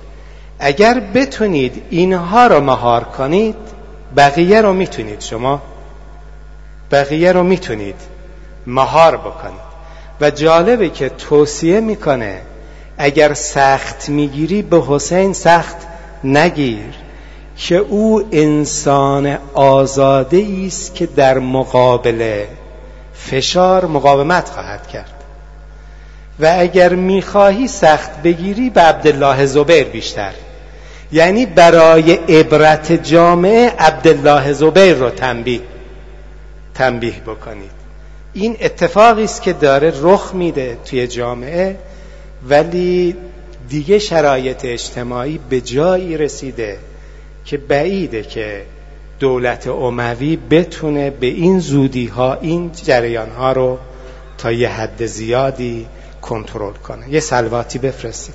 اگر 0.58 1.00
بتونید 1.14 1.82
اینها 1.90 2.46
رو 2.46 2.60
مهار 2.60 3.04
کنید 3.04 3.56
بقیه 4.16 4.60
رو 4.60 4.72
می‌تونید 4.72 5.20
شما 5.20 5.62
بقیه 6.90 7.32
رو 7.32 7.42
می‌تونید 7.42 7.96
مهار 8.66 9.16
بکنید 9.16 9.72
و 10.20 10.30
جالبه 10.30 10.88
که 10.88 11.08
توصیه 11.08 11.80
می‌کنه 11.80 12.40
اگر 12.98 13.34
سخت 13.34 14.08
می‌گیری 14.08 14.62
به 14.62 14.82
حسین 14.88 15.32
سخت 15.32 15.76
نگیر. 16.24 16.94
که 17.56 17.76
او 17.76 18.22
انسان 18.32 19.38
آزاده 19.54 20.46
است 20.66 20.94
که 20.94 21.06
در 21.06 21.38
مقابل 21.38 22.44
فشار 23.14 23.86
مقاومت 23.86 24.48
خواهد 24.48 24.86
کرد. 24.86 25.24
و 26.40 26.54
اگر 26.58 26.94
می‌خواهی 26.94 27.68
سخت 27.68 28.22
بگیری 28.22 28.70
به 28.70 28.80
عبدالله 28.80 29.46
زبیر 29.46 29.84
بیشتر. 29.84 30.32
یعنی 31.12 31.46
برای 31.46 32.12
عبرت 32.12 32.92
جامعه 32.92 33.70
عبدالله 33.78 34.52
زبیر 34.52 34.94
رو 34.94 35.10
تنبیه 35.10 35.60
تنبیه 36.74 37.20
بکنید. 37.26 37.70
این 38.32 38.56
اتفاقی 38.60 39.24
است 39.24 39.42
که 39.42 39.52
داره 39.52 39.92
رخ 40.00 40.30
میده 40.34 40.78
توی 40.84 41.06
جامعه. 41.06 41.76
ولی 42.48 43.16
دیگه 43.68 43.98
شرایط 43.98 44.64
اجتماعی 44.64 45.40
به 45.48 45.60
جایی 45.60 46.16
رسیده 46.16 46.78
که 47.44 47.56
بعیده 47.56 48.22
که 48.22 48.62
دولت 49.18 49.66
عموی 49.66 50.36
بتونه 50.36 51.10
به 51.10 51.26
این 51.26 51.58
زودی 51.58 52.06
ها 52.06 52.34
این 52.34 52.70
جریان 52.72 53.30
ها 53.30 53.52
رو 53.52 53.78
تا 54.38 54.52
یه 54.52 54.68
حد 54.68 55.06
زیادی 55.06 55.86
کنترل 56.22 56.72
کنه. 56.72 57.08
یه 57.08 57.20
سلواتی 57.20 57.78
بفرستید. 57.78 58.34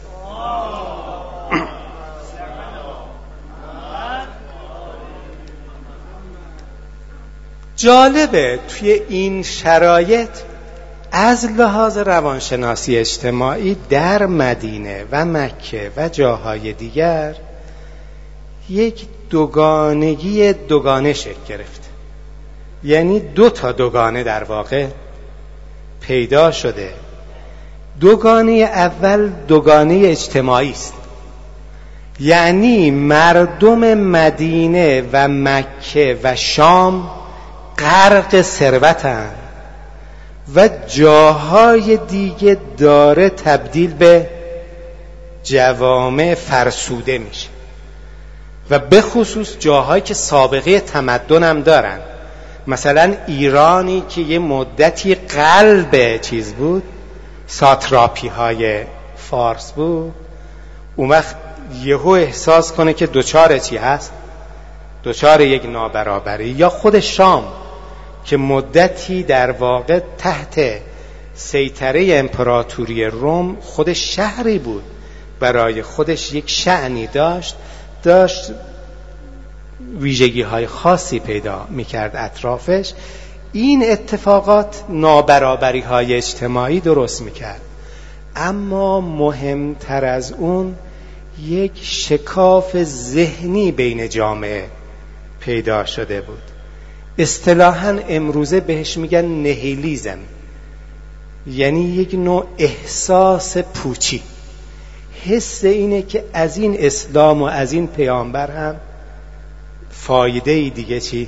جالبه 7.76 8.60
توی 8.68 9.02
این 9.10 9.44
شرایط 9.44 10.30
از 11.20 11.46
لحاظ 11.46 11.98
روانشناسی 11.98 12.98
اجتماعی 12.98 13.78
در 13.90 14.26
مدینه 14.26 15.06
و 15.12 15.26
مکه 15.26 15.92
و 15.98 16.10
جاهای 16.10 16.74
دیگر 16.74 17.36
یک 18.70 19.06
دوگانگی 19.30 20.54
دوگانه 20.54 21.14
شکل 21.14 21.44
گرفت. 21.48 21.90
یعنی 22.84 23.20
دو 23.20 23.50
تا 23.50 23.72
دوگانه 23.72 24.24
در 24.24 24.44
واقع 24.44 24.88
پیدا 26.02 26.52
شده. 26.52 26.94
دوگانه 28.00 28.52
اول 28.52 29.30
دوگانه 29.48 30.02
اجتماعی 30.04 30.72
است. 30.72 30.94
یعنی 32.20 32.92
مردم 32.92 33.94
مدینه 33.94 35.04
و 35.14 35.28
مکه 35.28 36.20
و 36.24 36.36
شام 36.36 37.10
غرق 37.78 38.42
ثروتن. 38.42 39.47
و 40.56 40.70
جاهای 40.88 41.98
دیگه 41.98 42.58
داره 42.78 43.30
تبدیل 43.30 43.94
به 43.94 44.30
جوامع 45.44 46.36
فرسوده 46.36 47.18
میشه. 47.18 47.48
و 48.70 48.80
به 48.80 49.02
خصوص 49.02 49.58
جاهایی 49.60 50.02
که 50.02 50.14
سابقه 50.14 50.80
تمدن 50.80 51.44
هم 51.44 51.62
دارن. 51.62 52.00
مثلا 52.68 53.14
ایرانی 53.28 54.04
که 54.10 54.22
یه 54.22 54.40
مدتی 54.40 55.16
قلب 55.16 56.22
چیز 56.22 56.54
بود 56.54 56.84
ساتراپی 57.48 58.28
های 58.28 58.84
فارس 59.18 59.72
بود. 59.72 60.14
اون 60.96 61.10
وقت 61.10 61.36
یهو 61.84 62.10
احساس 62.10 62.72
کنه 62.72 62.94
که 62.94 63.08
دوچار 63.08 63.58
چی 63.58 63.78
هست؟ 63.78 64.12
دوچار 65.04 65.42
یک 65.42 65.66
نابرابری 65.66 66.50
یا 66.50 66.70
خود 66.70 67.00
شام. 67.00 67.46
که 68.28 68.38
مدتی 68.38 69.24
در 69.24 69.52
واقع 69.52 70.00
تحت 70.18 70.60
سیطره 71.34 72.16
امپراتوری 72.16 73.06
روم 73.06 73.58
خود 73.62 73.94
شهری 73.94 74.60
بود. 74.60 74.84
برای 75.40 75.82
خودش 75.82 76.34
یک 76.34 76.50
شعنی 76.50 77.08
داشت 77.08 77.56
داشت 78.04 78.52
ویژگی 80.00 80.42
های 80.42 80.68
خاصی 80.68 81.20
پیدا 81.20 81.68
می‌کرد 81.70 82.16
اطرافش. 82.16 82.94
این 83.54 83.92
اتفاقات 83.92 84.84
نابرابری 84.90 85.82
های 85.82 86.14
اجتماعی 86.14 86.80
درست 86.80 87.22
می‌کرد. 87.22 87.62
اما 88.36 89.02
مهمتر 89.02 90.06
از 90.06 90.32
اون 90.32 90.76
یک 91.46 91.72
شکاف 91.82 92.84
ذهنی 92.84 93.72
بین 93.72 94.10
جامعه 94.10 94.66
پیدا 95.40 95.86
شده 95.86 96.22
بود. 96.22 96.57
اصطلاحا 97.18 98.00
امروزه 98.10 98.60
بهش 98.60 98.98
میگن 98.98 99.26
نهیلیزم. 99.26 100.20
یعنی 101.48 101.90
یک 101.90 102.14
نوع 102.14 102.46
احساس 102.58 103.58
پوچی. 103.58 104.22
حس 105.26 105.64
اینه 105.64 106.02
که 106.02 106.24
از 106.34 106.58
این 106.58 106.76
اسلام 106.80 107.42
و 107.42 107.46
از 107.46 107.74
این 107.74 107.88
پیامبر 107.88 108.52
هم 108.52 108.76
فایده 109.90 110.52
ای 110.52 110.70
دیگه 110.70 111.00
چی 111.00 111.28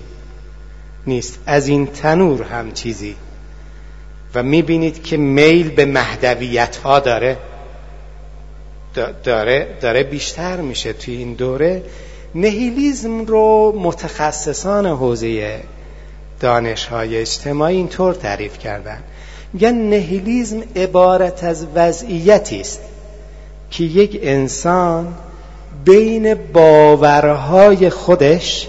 نیست. 1.08 1.40
از 1.46 1.68
این 1.68 1.88
تنور 1.88 2.44
هم 2.44 2.72
چیزی. 2.72 3.16
و 4.36 4.44
می‌بینید 4.44 5.04
که 5.04 5.18
میل 5.18 5.70
به 5.70 5.86
مهدویت 5.86 6.76
ها 6.76 7.00
داره 7.00 7.38
داره 9.24 9.68
داره 9.82 10.04
بیشتر 10.04 10.62
میشه 10.62 10.94
توی 10.94 11.16
این 11.16 11.34
دوره. 11.34 11.84
نهیلیزم 12.36 13.26
رو 13.26 13.74
متخصصان 13.80 14.86
حوزه 14.86 15.62
دانش 16.40 16.86
های 16.86 17.18
اجتماعی 17.18 17.76
اینطور 17.76 18.14
تعریف 18.14 18.58
کردن. 18.58 19.04
میگن 19.54 19.74
نهیلیزم 19.74 20.64
عبارت 20.76 21.44
از 21.44 21.68
وضعیتی 21.76 22.62
است 22.62 22.82
که 23.72 23.84
یک 23.84 24.20
انسان 24.24 25.14
بین 25.86 26.34
باورهای 26.34 27.90
خودش 27.90 28.68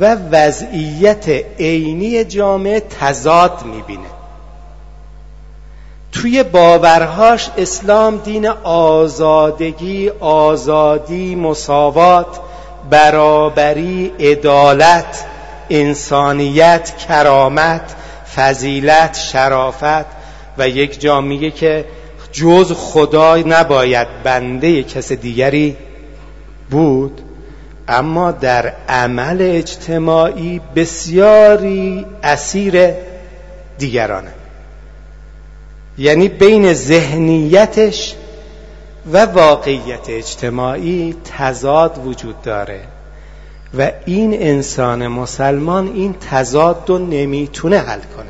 و 0.00 0.16
وضعیت 0.30 1.28
عینی 1.58 2.24
جامعه 2.24 2.80
تضاد 2.80 3.62
می‌بینه. 3.64 4.06
توی 6.12 6.42
باورهاش 6.42 7.50
اسلام 7.56 8.16
دین 8.16 8.46
آزادگی 8.64 10.10
آزادی 10.20 11.34
مساوات 11.34 12.40
برابری 12.90 14.12
عدالت 14.20 15.24
انسانیت 15.70 16.92
کرامت 17.08 17.94
فضیلت 18.36 19.18
شرافت. 19.32 20.16
و 20.58 20.68
یک 20.68 21.00
جا 21.00 21.20
میگه 21.20 21.50
که 21.50 21.84
جز 22.32 22.72
خدا 22.72 23.36
نباید 23.36 24.08
بنده 24.24 24.82
کس 24.82 25.12
دیگری 25.12 25.76
بود. 26.70 27.20
اما 27.88 28.32
در 28.32 28.72
عمل 28.88 29.38
اجتماعی 29.40 30.60
بسیاری 30.76 32.06
اسیر 32.22 32.90
دیگرانه. 33.78 34.32
یعنی 35.98 36.28
بین 36.28 36.72
ذهنیتش 36.72 38.14
و 39.12 39.26
واقعیت 39.26 40.08
اجتماعی 40.08 41.14
تضاد 41.38 42.06
وجود 42.06 42.42
داره. 42.42 42.80
و 43.78 43.90
این 44.06 44.42
انسان 44.42 45.08
مسلمان 45.08 45.86
این 45.86 46.14
تضاد 46.30 46.84
رو 46.86 46.98
نمی‌تونه 46.98 47.78
حل 47.78 48.00
کنه. 48.16 48.26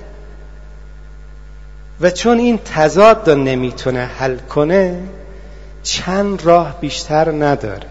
و 2.01 2.11
چون 2.11 2.39
این 2.39 2.59
تضاد 2.75 3.31
رو 3.31 3.37
نمی‌تونه 3.37 4.01
حل 4.01 4.37
کنه 4.37 5.01
چند 5.83 6.45
راه 6.45 6.81
بیشتر 6.81 7.33
نداره. 7.33 7.87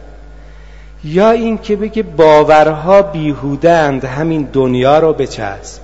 یا 1.04 1.32
این 1.32 1.58
که 1.58 1.76
بگه 1.76 2.04
باورها 2.04 3.02
بیهودند 3.02 4.06
همین 4.06 4.50
دنیا 4.54 5.00
رو 5.00 5.14
بچسب. 5.14 5.82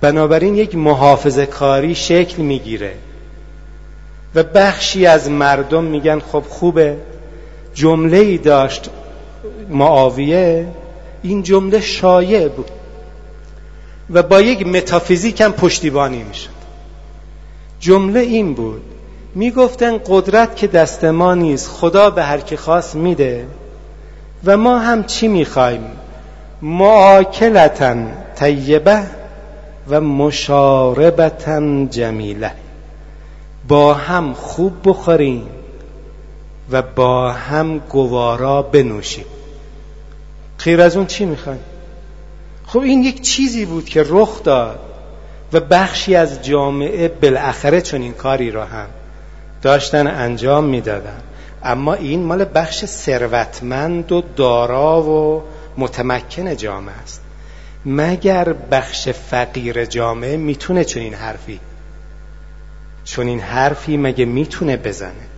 بنابراین 0.00 0.54
یک 0.54 0.74
محافظه 0.74 1.46
کاری 1.46 1.94
شکل 1.94 2.42
می‌گیره. 2.42 2.94
و 4.34 4.42
بخشی 4.42 5.06
از 5.06 5.30
مردم 5.30 5.84
میگن 5.84 6.18
خب 6.18 6.44
خوبه. 6.48 6.96
جمله 7.74 8.16
ای 8.16 8.38
داشت 8.38 8.90
معاویه 9.68 10.66
این 11.22 11.42
جمله 11.42 11.80
شایع 11.80 12.48
بود 12.48 12.70
و 14.10 14.22
با 14.22 14.40
یک 14.40 14.66
متافیزیک 14.66 15.40
هم 15.40 15.52
پشتیبانی 15.52 16.22
می‌شد. 16.22 16.60
جمله 17.80 18.20
این 18.20 18.54
بود 18.54 18.82
می‌گفتن 19.34 19.98
قدرت 20.06 20.56
که 20.56 20.66
دست 20.66 21.04
ما 21.04 21.34
نیست 21.34 21.68
خدا 21.68 22.10
به 22.10 22.22
هر 22.22 22.38
که 22.38 22.56
خواست 22.56 22.94
میده 22.94 23.46
و 24.44 24.56
ما 24.56 24.78
هم 24.78 25.04
چی 25.04 25.28
می‌خوایم؟ 25.28 25.84
معاکلتا 26.62 27.96
طیبه 28.36 29.02
و 29.88 30.00
مشاربتا 30.00 31.84
جمیله. 31.84 32.52
با 33.68 33.94
هم 33.94 34.34
خوب 34.34 34.72
بخوریم. 34.84 35.46
و 36.72 36.82
با 36.82 37.32
هم 37.32 37.78
گوارا 37.78 38.62
بنوشیم. 38.62 39.24
خیر 40.56 40.80
از 40.80 40.96
اون 40.96 41.06
چی 41.06 41.24
می‌خوایم؟ 41.24 41.60
خب 42.66 42.78
این 42.78 43.02
یک 43.02 43.22
چیزی 43.22 43.64
بود 43.64 43.84
که 43.84 44.04
رخ 44.08 44.42
داد 44.42 44.78
و 45.52 45.60
بخشی 45.60 46.14
از 46.14 46.42
جامعه 46.42 47.08
بالاخره 47.08 47.80
چون 47.80 48.02
این 48.02 48.12
کاری 48.12 48.50
را 48.50 48.64
هم 48.64 48.86
داشتن 49.62 50.06
انجام 50.06 50.64
می‌دادن. 50.64 51.20
اما 51.64 51.94
این 51.94 52.22
مال 52.22 52.46
بخش 52.54 52.84
ثروتمند 52.84 54.12
و 54.12 54.22
دارا 54.36 55.02
و 55.02 55.42
متمکن 55.78 56.56
جامعه 56.56 56.94
است. 56.94 57.22
مگر 57.86 58.52
بخش 58.52 59.08
فقیر 59.08 59.84
جامعه 59.84 60.36
می‌تونه 60.36 60.84
چنین 60.84 61.14
حرفی؟ 61.14 61.60
چنین 63.04 63.40
حرفی 63.40 63.96
مگه 63.96 64.24
می‌تونه 64.24 64.76
بزنه؟ 64.76 65.29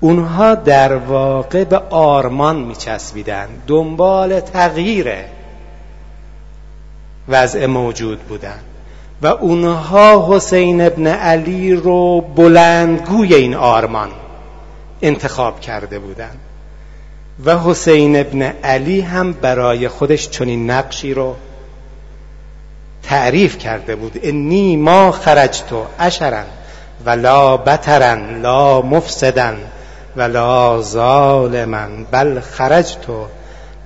اونها 0.00 0.54
در 0.54 0.96
واقع 0.96 1.64
به 1.64 1.78
آرمان 1.90 2.56
میچسبیدن 2.56 3.48
دنبال 3.66 4.40
تغییر 4.40 5.14
وضع 7.28 7.66
موجود 7.66 8.18
بودن 8.18 8.58
و 9.22 9.26
اونها 9.26 10.36
حسین 10.36 10.80
ابن 10.80 11.06
علی 11.06 11.74
رو 11.74 12.20
بلندگوی 12.20 13.34
این 13.34 13.54
آرمان 13.54 14.10
انتخاب 15.02 15.60
کرده 15.60 15.98
بودند. 15.98 16.38
و 17.44 17.58
حسین 17.58 18.20
ابن 18.20 18.42
علی 18.42 19.00
هم 19.00 19.32
برای 19.32 19.88
خودش 19.88 20.30
چنین 20.30 20.70
نقشی 20.70 21.14
رو 21.14 21.36
تعریف 23.02 23.58
کرده 23.58 23.96
بود. 23.96 24.20
انی 24.22 24.76
ما 24.76 25.10
خرجتو 25.10 25.84
اشرن 25.98 26.46
ولا 27.06 27.56
بترن 27.56 28.40
لا 28.40 28.82
مفسدن 28.82 29.56
ولا 30.16 30.82
ظالما 30.82 31.88
بل 32.10 32.40
خرجتو 32.40 33.26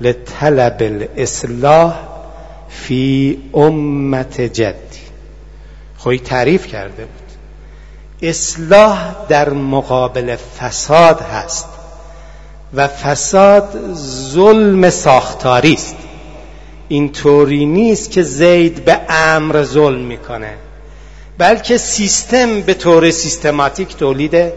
لطلب 0.01 0.77
الاصلاح 0.81 1.95
فی 2.69 3.39
امت 3.55 4.41
جدی. 4.41 5.05
خوی 5.99 6.19
تعریف 6.19 6.67
کرده 6.67 7.05
بود. 7.05 7.25
اصلاح 8.23 9.15
در 9.29 9.51
مقابل 9.51 10.37
فساد 10.37 11.21
هست 11.21 11.69
و 12.75 12.89
فساد 12.89 13.95
ظلم 14.33 14.91
ساختاری 14.91 15.75
است. 15.75 15.97
اینطوری 16.89 17.67
نیست 17.67 18.11
که 18.11 18.23
زید 18.23 18.85
به 18.85 19.01
امر 19.09 19.63
ظلم 19.63 20.01
می‌کنه 20.01 20.55
بلکه 21.39 21.79
سیستم 21.79 22.61
به 22.61 22.75
طور 22.75 23.11
سیستماتیک 23.11 23.97
تولید 23.97 24.53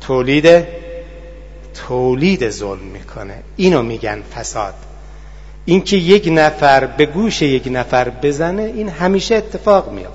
تولید 0.00 0.64
تولید 1.74 2.50
ظلم 2.50 2.78
می‌کنه. 2.92 3.34
اینو 3.56 3.82
میگن 3.82 4.22
فساد. 4.22 4.74
اینکه 5.64 5.96
یک 5.96 6.28
نفر 6.32 6.86
به 6.86 7.06
گوش 7.06 7.42
یک 7.42 7.68
نفر 7.72 8.08
بزنه 8.08 8.62
این 8.62 8.88
همیشه 8.88 9.34
اتفاق 9.34 9.92
میاد 9.92 10.12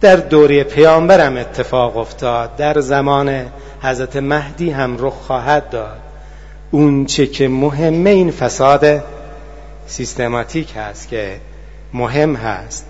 در 0.00 0.16
دوره 0.16 0.64
پیامبرم 0.64 1.36
اتفاق 1.36 1.96
افتاد. 1.96 2.56
در 2.56 2.80
زمان 2.80 3.46
حضرت 3.82 4.16
مهدی 4.16 4.70
هم 4.70 4.96
رخ 4.98 5.12
خواهد 5.12 5.70
داد. 5.70 5.98
اون 6.70 7.06
چه 7.06 7.26
که 7.26 7.48
مهمه 7.48 8.10
این 8.10 8.30
فساد 8.30 9.04
سیستماتیک 9.86 10.72
هست 10.76 11.08
که 11.08 11.40
مهم 11.92 12.36
هست. 12.36 12.86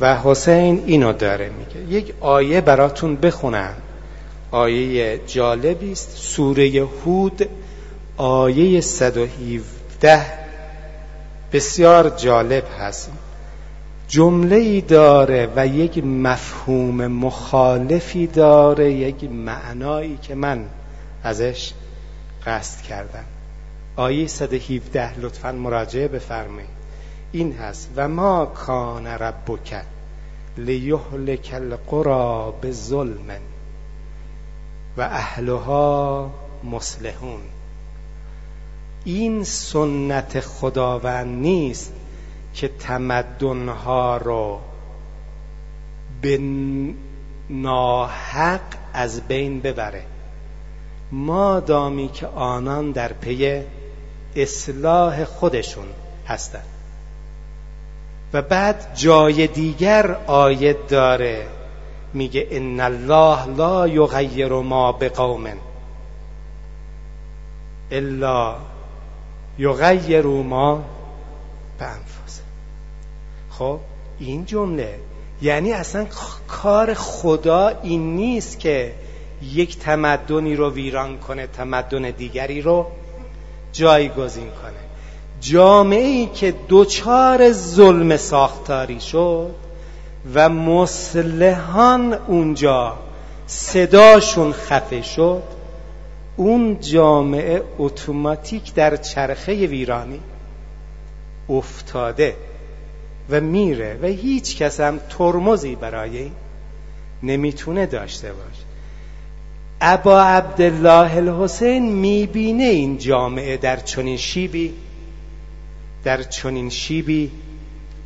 و 0.00 0.16
حسین 0.16 0.82
اینو 0.86 1.12
داره 1.12 1.50
میگه. 1.58 1.92
یک 1.98 2.14
آیه 2.20 2.60
براتون 2.60 3.16
بخونم. 3.16 3.74
آیه 4.50 5.20
جالبی 5.26 5.92
است. 5.92 6.10
سوره 6.16 6.88
هود 7.04 7.48
آیه 8.16 8.80
117 8.80 10.26
بسیار 11.52 12.10
جالب 12.10 12.64
هست. 12.78 13.10
جمله 14.08 14.56
ای 14.56 14.80
داره 14.80 15.48
و 15.56 15.66
یک 15.66 16.04
مفهوم 16.04 17.06
مخالفی 17.06 18.26
داره 18.26 18.92
یک 18.92 19.24
معنایی 19.24 20.18
که 20.22 20.34
من 20.34 20.64
ازش 21.22 21.72
قصد 22.46 22.82
کردم. 22.82 23.24
آیه 23.96 24.26
117 24.26 25.20
لطفا 25.20 25.52
مراجعه 25.52 26.08
بفرمایید. 26.08 26.76
این 27.32 27.52
هست 27.52 27.90
و 27.96 28.08
ما 28.08 28.46
کان 28.46 29.06
ربک 29.06 29.82
لیهلک 30.58 31.50
القرى 31.54 32.52
بظلم. 32.62 33.55
و 34.96 35.00
اهلها 35.02 36.30
مصلحون. 36.64 37.40
این 39.04 39.44
سنت 39.44 40.40
خداوند 40.40 41.38
نیست 41.42 41.92
که 42.54 42.68
تمدنها 42.68 44.16
رو 44.16 44.60
به 46.20 46.40
ناحق 47.50 48.60
از 48.92 49.20
بین 49.20 49.60
ببره. 49.60 50.02
مادامی 51.12 52.08
که 52.08 52.26
آنان 52.26 52.92
در 52.92 53.12
پی 53.12 53.62
اصلاح 54.36 55.24
خودشون 55.24 55.86
هستند. 56.28 56.66
و 58.32 58.42
بعد 58.42 58.94
جای 58.94 59.46
دیگر 59.46 60.16
آیت 60.26 60.88
داره 60.88 61.46
میگه 62.16 62.46
ان 62.50 62.80
الله 62.80 63.46
لا 63.46 63.88
یغیر 63.88 64.48
ما 64.48 64.92
بقوم 64.92 65.46
الا 67.90 68.56
یغیر 69.58 70.26
ما 70.26 70.84
به 71.78 71.86
خب 73.50 73.78
این 74.18 74.44
جمله. 74.44 74.94
یعنی 75.42 75.72
اصلا 75.72 76.06
کار 76.48 76.94
خدا 76.94 77.68
این 77.82 78.16
نیست 78.16 78.58
که 78.60 78.92
یک 79.42 79.78
تمدنی 79.78 80.56
رو 80.56 80.70
ویران 80.70 81.18
کنه 81.18 81.46
تمدن 81.46 82.10
دیگری 82.10 82.62
رو 82.62 82.86
جایگزین 83.72 84.50
کنه. 84.50 84.86
جامعه 85.40 86.06
ای 86.06 86.26
که 86.26 86.54
دوچار 86.68 87.52
ظلم 87.52 88.16
ساختاری 88.16 89.00
شد 89.00 89.65
و 90.34 90.48
مسلحان 90.48 92.12
اونجا 92.12 92.98
صداشون 93.46 94.52
خفه 94.52 95.02
شد. 95.02 95.42
اون 96.36 96.80
جامعه 96.80 97.62
اتوماتیک 97.78 98.74
در 98.74 98.96
چرخه 98.96 99.66
ویرانی 99.66 100.20
افتاده 101.48 102.36
و 103.30 103.40
میره 103.40 103.98
و 104.02 104.06
هیچ 104.06 104.56
کس 104.56 104.80
هم 104.80 105.00
ترمزی 105.10 105.74
برای 105.74 106.30
نمی‌تونه 107.22 107.86
داشته 107.86 108.32
باشه. 108.32 108.62
ابا 109.80 110.22
عبدالله 110.22 111.16
الحسین 111.16 111.92
می‌بینه 111.92 112.64
این 112.64 112.98
جامعه 112.98 113.56
در 113.56 113.76
چنین 113.76 114.16
شیبی 114.16 114.74
در 116.04 116.22
چنین 116.22 116.70
شیبی 116.70 117.30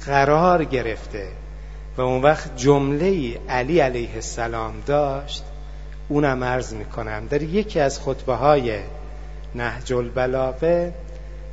قرار 0.06 0.64
گرفته. 0.64 1.28
و 2.00 2.02
اون 2.02 2.22
وقت 2.22 2.56
جمله 2.56 3.38
علی 3.48 3.80
علیه 3.80 4.14
السلام 4.14 4.82
داشت 4.86 5.44
اونم 6.08 6.44
عرض 6.44 6.74
می‌کنم 6.74 7.26
در 7.26 7.42
یکی 7.42 7.80
از 7.80 8.00
خطبه 8.00 8.34
های 8.34 8.78
نهج 9.54 9.92
البلاغه 9.92 10.94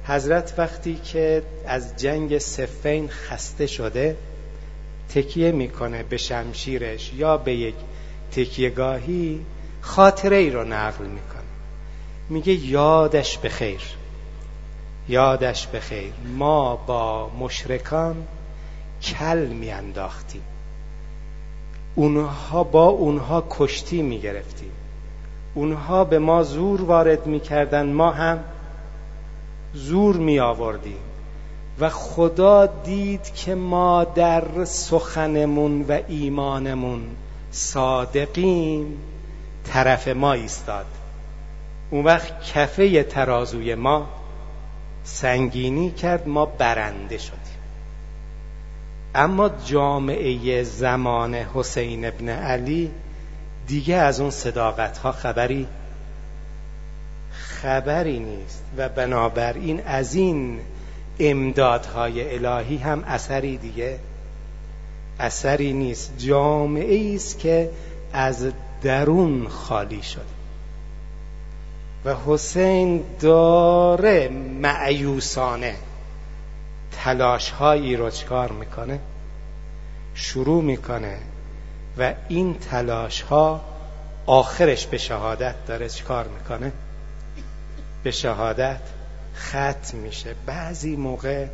حضرت 0.03 0.53
وقتی 0.57 0.95
که 0.95 1.43
از 1.65 1.95
جنگ 1.97 2.37
سفین 2.37 3.07
خسته 3.09 3.67
شده 3.67 4.17
تکیه 5.15 5.51
می‌کنه 5.51 6.03
به 6.03 6.17
شمشیرش 6.17 7.13
یا 7.13 7.37
به 7.37 7.53
یک 7.55 7.75
تکیهگاهی 8.31 9.45
خاطره 9.81 10.35
ای 10.35 10.49
رو 10.49 10.63
نقل 10.63 11.05
می‌کنه. 11.05 11.41
میگه 12.29 12.53
یادش 12.53 13.37
به 13.37 13.49
خیر 13.49 13.81
یادش 15.09 15.67
به 15.67 15.79
خیر 15.79 16.13
ما 16.37 16.75
با 16.75 17.29
مشرکان 17.39 18.27
کل 19.03 19.37
میانداختیم. 19.37 20.41
اونها 21.95 22.63
با 22.63 22.85
اونها 22.85 23.47
کشتی 23.49 24.01
می‌گرفتیم. 24.01 24.71
اونها 25.53 26.03
به 26.03 26.19
ما 26.19 26.43
زور 26.43 26.81
وارد 26.81 27.25
می‌کردن 27.25 27.85
ما 27.85 28.11
هم 28.11 28.39
زور 29.73 30.15
می 30.15 30.39
آوردیم 30.39 30.99
و 31.79 31.89
خدا 31.89 32.65
دید 32.65 33.33
که 33.33 33.55
ما 33.55 34.03
در 34.03 34.65
سخنمون 34.65 35.81
و 35.81 35.99
ایمانمون 36.07 37.03
صادقیم. 37.51 38.97
طرف 39.65 40.07
ما 40.07 40.33
ایستاد. 40.33 40.85
اون 41.89 42.05
وقت 42.05 42.43
کفه 42.43 43.03
ترازوی 43.03 43.75
ما 43.75 44.07
سنگینی 45.03 45.91
کرد 45.91 46.27
ما 46.27 46.45
برنده 46.45 47.17
شدیم. 47.17 47.46
اما 49.18 49.49
جامعه 49.65 50.63
زمان 50.63 51.34
حسین 51.36 52.05
ابن 52.05 52.30
علی 52.30 52.91
دیگه 53.68 53.95
از 53.95 54.20
اون 54.20 54.30
صداقت 54.30 54.97
ها 54.97 55.11
خبری 55.11 55.68
خبری 57.32 58.20
نیست 58.20 58.63
و 58.78 58.89
بنابراین 58.89 59.82
از 59.86 60.15
این 60.15 60.59
امدادهای 61.20 62.45
الهی 62.45 62.78
هم 62.78 63.03
اثری 63.03 63.57
دیگه 63.57 63.99
اثری 65.20 65.74
نیست. 65.74 66.13
جامعه 66.18 67.15
است 67.15 67.39
که 67.39 67.70
از 68.13 68.51
درون 68.82 69.47
خالی 69.47 70.01
شد 70.01 70.38
و 72.05 72.15
حسین 72.26 73.03
داره 73.20 74.30
معیوسانه 74.61 75.76
تلاش 77.03 77.51
هایی 77.51 77.95
رو 77.95 78.09
چکار 78.09 78.51
می‌کنه؟ 78.51 78.99
شروع 80.13 80.63
می‌کنه 80.63 81.17
و 81.97 82.13
این 82.27 82.53
تلاش 82.53 83.21
ها 83.21 83.61
آخرش 84.25 84.87
به 84.87 84.97
شهادت 84.97 85.55
داره. 85.67 85.89
چکار 85.89 86.27
می‌کنه؟ 86.27 86.71
به 88.03 88.11
شهادت 88.11 88.81
ختم 89.35 89.97
میشه. 89.97 90.35
بعضی 90.45 90.95
موقع 90.95 91.47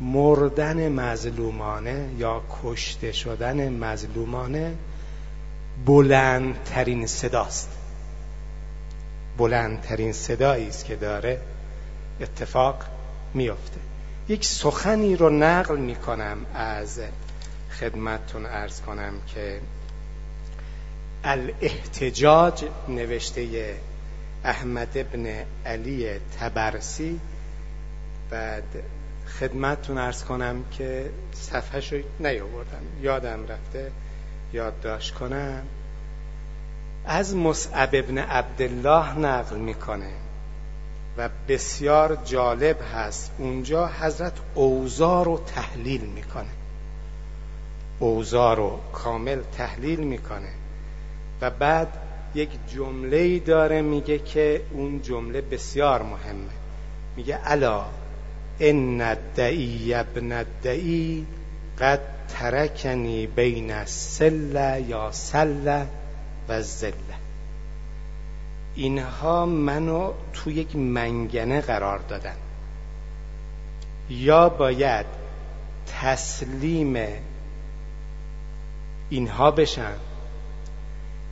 مردن 0.00 0.88
مظلومانه 0.88 2.08
یا 2.18 2.42
کشته 2.62 3.12
شدن 3.12 3.68
مظلومانه 3.68 4.74
بلندترین 5.86 7.06
صداست. 7.06 7.68
بلندترین 9.38 10.12
صدایی 10.12 10.68
است 10.68 10.84
که 10.84 10.96
داره 10.96 11.40
اتفاق 12.20 12.76
میفته 13.34 13.93
یک 14.28 14.44
سخنی 14.44 15.16
رو 15.16 15.30
نقل 15.30 15.76
می‌کنم 15.76 16.38
از 16.54 17.00
خدمتتون 17.80 18.46
ارز 18.46 18.80
کنم 18.80 19.12
که 19.26 19.60
الاحتجاج 21.24 22.64
نوشته 22.88 23.74
احمد 24.44 24.88
ابن 24.94 25.44
علی 25.66 26.18
تبرسی. 26.40 27.20
بعد 28.30 28.64
خدمتتون 29.40 29.98
ارز 29.98 30.24
کنم 30.24 30.64
که 30.70 31.10
صفحه 31.32 31.80
شو 31.80 31.96
نیاوردم. 32.20 32.82
یادم 33.02 33.46
رفته. 33.46 33.90
یادداشت 34.52 35.14
کنم. 35.14 35.62
از 37.06 37.36
مصعب 37.36 37.90
ابن 37.92 38.18
عبدالله 38.18 39.18
نقل 39.18 39.56
می‌کنه. 39.56 40.10
و 41.18 41.28
بسیار 41.48 42.18
جالب 42.24 42.76
هست. 42.94 43.30
اونجا 43.38 43.86
حضرت 43.86 44.32
اوزار 44.54 45.24
رو 45.24 45.42
تحلیل 45.46 46.00
می‌کنه. 46.00 46.50
اوزار 47.98 48.56
رو 48.56 48.78
کامل 48.92 49.40
تحلیل 49.56 50.00
می‌کنه. 50.00 50.50
و 51.40 51.50
بعد 51.50 51.88
یک 52.34 52.50
جمله 52.74 53.38
داره 53.38 53.82
میگه 53.82 54.18
که 54.18 54.62
اون 54.72 55.02
جمله 55.02 55.40
بسیار 55.40 56.02
مهمه. 56.02 56.52
میگه 57.16 57.38
الا 57.44 57.84
ان 58.60 59.00
الدعی 59.00 59.94
ابن 59.94 60.32
الدعی 60.32 61.26
قد 61.78 62.00
ترکنی 62.28 63.26
بین 63.26 63.72
السله 63.72 64.84
یا 64.88 65.10
سله 65.12 65.86
و 66.48 66.62
زله 66.62 67.23
اینها 68.74 69.46
منو 69.46 70.12
تو 70.32 70.50
یک 70.50 70.76
منگنه 70.76 71.60
قرار 71.60 71.98
دادن. 71.98 72.36
یا 74.10 74.48
باید 74.48 75.06
تسلیم 76.00 77.08
اینها 79.10 79.50
بشن 79.50 79.92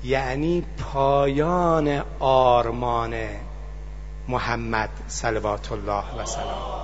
یعنی 0.04 0.64
پایان 0.78 2.02
آرمان 2.20 3.14
محمد 4.28 4.90
صلوات 5.08 5.72
الله 5.72 6.14
و 6.18 6.26
سلام. 6.26 6.82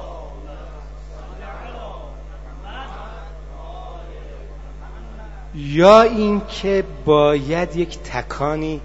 یا 5.55 6.03
اینکه 6.03 6.85
باید 7.05 7.77
یک 7.77 7.99
تکانی 7.99 8.81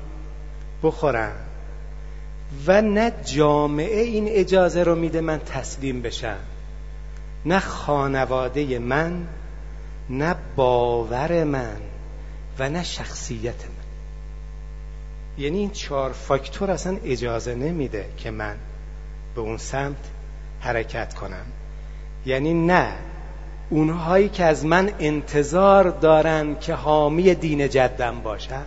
بخورن 0.83 1.42
و 2.67 2.81
نه 2.81 3.11
جامعه 3.25 4.01
این 4.01 4.27
اجازه 4.27 4.83
رو 4.83 4.95
میده 4.95 5.21
من 5.21 5.39
تسلیم 5.39 6.01
بشم. 6.01 6.37
نه 7.45 7.59
خانواده 7.59 8.79
من 8.79 9.27
نه 10.09 10.35
باور 10.55 11.43
من 11.43 11.77
و 12.59 12.69
نه 12.69 12.83
شخصیت 12.83 13.65
من. 13.65 13.83
یعنی 15.37 15.57
این 15.57 15.69
چهار 15.69 16.11
فاکتور 16.11 16.71
اصلا 16.71 16.97
اجازه 17.05 17.55
نمیده 17.55 18.05
که 18.17 18.31
من 18.31 18.55
به 19.35 19.41
اون 19.41 19.57
سمت 19.57 20.09
حرکت 20.59 21.13
کنم. 21.13 21.45
یعنی 22.25 22.53
نه 22.53 22.93
اونهایی 23.69 24.29
که 24.29 24.43
از 24.45 24.65
من 24.65 24.89
انتظار 24.99 25.89
دارن 25.89 26.59
که 26.59 26.73
حامی 26.73 27.35
دین 27.35 27.69
جدم 27.69 28.21
باشن. 28.21 28.63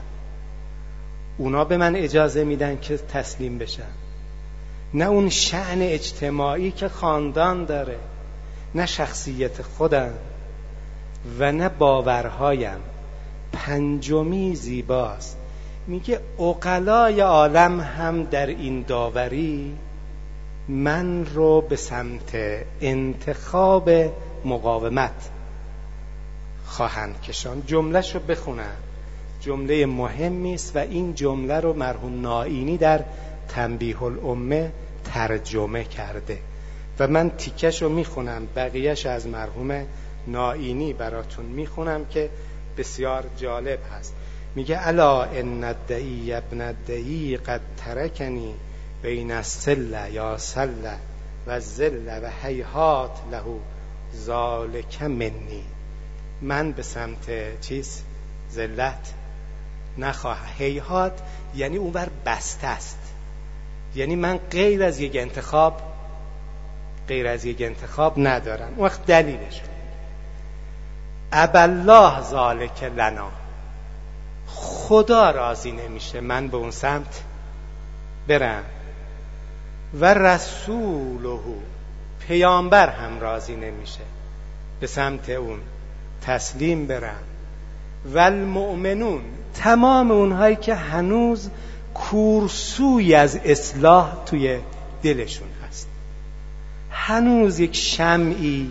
اونا 1.38 1.64
به 1.64 1.76
من 1.76 1.96
اجازه 1.96 2.44
میدن 2.44 2.78
که 2.80 2.96
تسلیم 2.96 3.58
بشن. 3.58 3.82
نه 4.94 5.04
اون 5.04 5.28
شعن 5.28 5.82
اجتماعی 5.82 6.70
که 6.70 6.88
خاندان 6.88 7.64
داره 7.64 7.98
نه 8.74 8.86
شخصیت 8.86 9.62
خودم 9.62 10.12
و 11.38 11.52
نه 11.52 11.68
باورهایم. 11.68 12.80
پنجمی 13.52 14.56
زیباست. 14.56 15.36
میگه 15.86 16.20
اقلای 16.38 17.20
عالم 17.20 17.80
هم 17.80 18.22
در 18.24 18.46
این 18.46 18.82
داوری 18.82 19.76
من 20.68 21.26
رو 21.26 21.60
به 21.60 21.76
سمت 21.76 22.36
انتخاب 22.80 23.90
مقاومت 24.44 25.30
خواهند 26.66 27.20
کشان. 27.20 27.62
جملهش 27.66 28.14
رو 28.14 28.20
بخونم. 28.20 28.76
جمله 29.40 29.86
مهمی 29.86 30.54
است 30.54 30.76
و 30.76 30.78
این 30.78 31.14
جمله 31.14 31.60
رو 31.60 31.72
مرحوم 31.72 32.20
نائینی 32.20 32.76
در 32.76 33.04
تنبیه 33.48 34.02
الامه 34.02 34.72
ترجمه 35.04 35.84
کرده. 35.84 36.38
و 36.98 37.08
من 37.08 37.30
تیکش 37.30 37.82
رو 37.82 37.88
می‌خونم. 37.88 38.46
بقیهش 38.56 39.06
از 39.06 39.26
مرحوم 39.26 39.86
نائینی 40.26 40.92
براتون 40.92 41.44
می‌خونم 41.44 42.04
که 42.04 42.30
بسیار 42.78 43.24
جالب 43.36 43.78
هست. 43.92 44.14
میگه 44.54 44.86
الا 44.88 45.22
ان 45.22 45.64
الدعی 45.64 46.32
ابن 46.32 46.60
الدعی 46.60 47.36
قد 47.36 47.60
ترکنی 47.76 48.54
بین 49.02 49.32
السله 49.32 50.12
یا 50.12 50.38
سله 50.38 50.96
و 51.46 51.60
زله 51.60 52.20
و 52.20 52.30
حیحات 52.42 53.18
له 53.32 53.44
ذالک 54.16 55.02
منی. 55.02 55.62
من 56.42 56.72
به 56.72 56.82
سمت 56.82 57.60
چیز؟ 57.60 58.02
ذلت. 58.52 59.14
نخواه 59.98 60.38
حیحات 60.58 61.20
یعنی 61.54 61.76
اونور 61.76 62.08
بسته 62.26 62.66
است. 62.66 62.98
یعنی 63.94 64.16
من 64.16 64.36
غیر 64.36 64.84
از 64.84 65.00
یک 65.00 65.16
انتخاب 65.16 65.82
غیر 67.08 67.28
از 67.28 67.44
یک 67.44 67.62
انتخاب 67.62 68.14
ندارم. 68.16 68.72
اون 68.76 68.86
وقت 68.86 69.06
دلیلش 69.06 69.60
ابالله 71.32 72.22
ذالک 72.22 72.82
لنا. 72.82 73.30
خدا 74.46 75.30
راضی 75.30 75.72
نمیشه 75.72 76.20
من 76.20 76.48
به 76.48 76.56
اون 76.56 76.70
سمت 76.70 77.22
برم. 78.28 78.64
و 79.94 80.14
رسوله 80.14 81.40
پیامبر 82.28 82.88
هم 82.88 83.20
راضی 83.20 83.56
نمیشه 83.56 84.00
به 84.80 84.86
سمت 84.86 85.28
اون 85.28 85.60
تسلیم 86.22 86.86
برم. 86.86 87.22
و 88.14 88.18
المؤمنون 88.18 89.22
تمام 89.56 90.10
اونهایی 90.10 90.56
که 90.56 90.74
هنوز 90.74 91.50
کورسوی 91.94 93.14
از 93.14 93.36
اصلاح 93.36 94.24
توی 94.26 94.58
دلشون 95.02 95.48
هست. 95.68 95.88
هنوز 96.90 97.60
یک 97.60 97.76
شمعی 97.76 98.70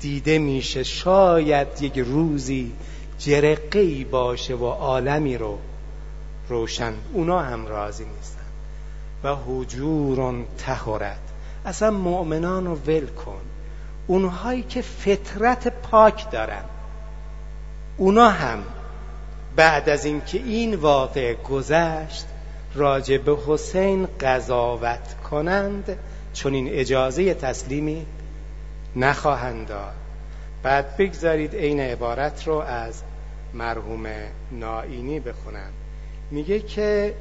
دیده 0.00 0.38
میشه 0.38 0.82
شاید 0.82 1.68
یک 1.80 1.98
روزی 1.98 2.72
جرقه 3.18 4.04
باشه 4.04 4.54
و 4.54 4.66
عالمی 4.66 5.38
رو 5.38 5.58
روشن. 6.48 6.92
اونا 7.12 7.40
هم 7.40 7.66
راضی 7.66 8.04
نیستن. 8.04 8.40
و 9.24 9.36
حجور 9.46 10.44
تهرت 10.58 11.18
اصلا 11.66 11.90
مؤمنان 11.90 12.66
رو 12.66 12.74
ول 12.74 13.06
کن. 13.06 13.40
اونهایی 14.06 14.62
که 14.62 14.82
فطرت 14.82 15.68
پاک 15.68 16.30
دارن 16.30 16.64
اونا 17.96 18.30
هم 18.30 18.62
بعد 19.56 19.88
از 19.88 20.04
اینکه 20.04 20.38
این 20.38 20.74
واقع 20.74 21.34
گذشت 21.34 22.26
راجع 22.74 23.18
به 23.18 23.36
حسین 23.46 24.08
قضاوت 24.20 25.14
کنند 25.30 25.98
چون 26.32 26.54
این 26.54 26.68
اجازه 26.70 27.34
تسلیمی 27.34 28.06
نخواهند 28.96 29.68
داد. 29.68 29.94
بعد 30.62 30.96
بگذارید 30.96 31.54
عین 31.54 31.80
عبارت 31.80 32.46
رو 32.46 32.54
از 32.54 33.02
مرحوم 33.54 34.06
نائینی 34.52 35.20
بخونم. 35.20 35.70
میگه 36.30 36.60
که 36.60 37.14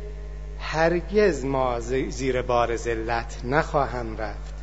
هرگز 0.59 1.45
ما 1.45 1.79
زیر 2.09 2.41
بار 2.41 2.75
ذلت 2.75 3.41
نخواهم 3.43 4.17
رفت. 4.17 4.55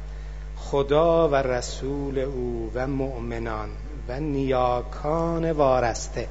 خدا 0.56 1.28
و 1.28 1.34
رسول 1.34 2.18
او 2.18 2.70
و 2.74 2.86
مؤمنان 2.86 3.68
و 4.08 4.20
نیاکان 4.20 5.52
وارسته. 5.52 6.28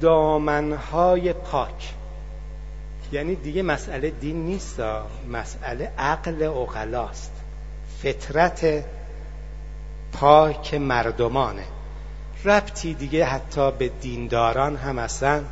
دامنهای 0.00 1.32
پاک. 1.32 1.94
یعنی 3.12 3.34
دیگه 3.34 3.62
مسئله 3.62 4.10
دین 4.10 4.44
نیست 4.44 4.80
مسئله 5.32 5.92
عقل 5.98 6.42
اقلاست 6.42 7.32
فطرت 8.02 8.84
پاک 10.12 10.74
مردمانه. 10.74 11.64
ربطی 12.44 12.94
دیگه 12.94 13.24
حتی 13.24 13.72
به 13.72 13.88
دینداران 13.88 14.76
هم 14.76 14.98
اصلا 14.98 15.42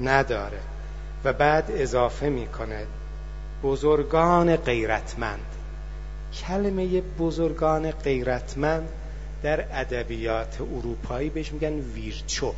نداره. 0.00 0.60
و 1.24 1.32
بعد 1.32 1.64
اضافه 1.70 2.28
می‌کنه 2.28 2.86
بزرگان 3.62 4.56
غیرتمند. 4.56 5.46
کلمه 6.34 7.00
بزرگان 7.00 7.90
غیرتمند 7.90 8.88
در 9.42 9.64
ادبیات 9.80 10.60
اروپایی 10.60 11.30
بهش 11.30 11.52
میگن 11.52 11.72
ویرچو. 11.72 12.54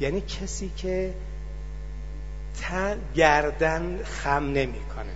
یعنی 0.00 0.20
کسی 0.20 0.70
که 0.76 1.14
گردن 3.14 4.00
خم 4.04 4.44
نمی‌کنه. 4.44 5.12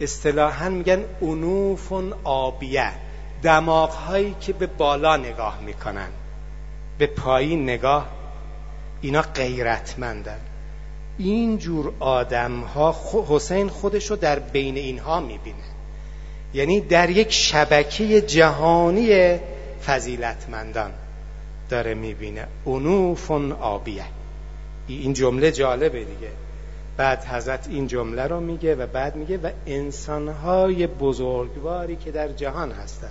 اصطلاحا 0.00 0.68
میگن 0.68 1.04
انوفون 1.22 2.14
آبیه. 2.24 2.92
دماغ 3.42 3.90
هایی 3.90 4.36
که 4.40 4.52
به 4.52 4.66
بالا 4.66 5.16
نگاه 5.16 5.60
می‌کنن 5.60 6.08
به 6.98 7.06
پایین 7.06 7.62
نگاه 7.62 8.08
اینا 9.00 9.22
غیرتمندن. 9.22 10.40
این 11.18 11.58
جور 11.58 11.92
آدم 12.00 12.60
ها 12.60 12.96
حسین 13.28 13.68
خودش 13.68 14.10
رو 14.10 14.16
در 14.16 14.38
بین 14.38 14.76
اینها 14.76 15.20
می‌بینه. 15.20 15.56
یعنی 16.54 16.80
در 16.80 17.10
یک 17.10 17.32
شبکه 17.32 18.20
جهانی 18.20 19.38
فضیلتمندان. 19.86 20.92
داره 21.68 21.94
می‌بینه. 21.94 22.46
انوفون 22.66 23.52
آبیه. 23.52 24.04
این 24.88 25.12
جمله 25.12 25.52
جالبه 25.52 26.04
دیگه. 26.04 26.30
بعد 26.96 27.24
حضرت 27.24 27.68
این 27.68 27.86
جمله 27.86 28.26
رو 28.26 28.40
میگه 28.40 28.74
و 28.74 28.86
بعد 28.86 29.16
میگه 29.16 29.38
و 29.38 29.50
انسانهای 29.66 30.86
بزرگواری 30.86 31.96
که 31.96 32.10
در 32.10 32.28
جهان 32.28 32.72
هستن. 32.72 33.10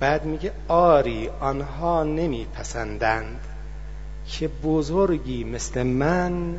بعد 0.00 0.24
میگه 0.24 0.52
آری 0.68 1.30
آنها 1.40 2.04
نمیپسندند 2.04 3.40
که 4.28 4.48
بزرگی 4.48 5.44
مثل 5.44 5.82
من 5.82 6.56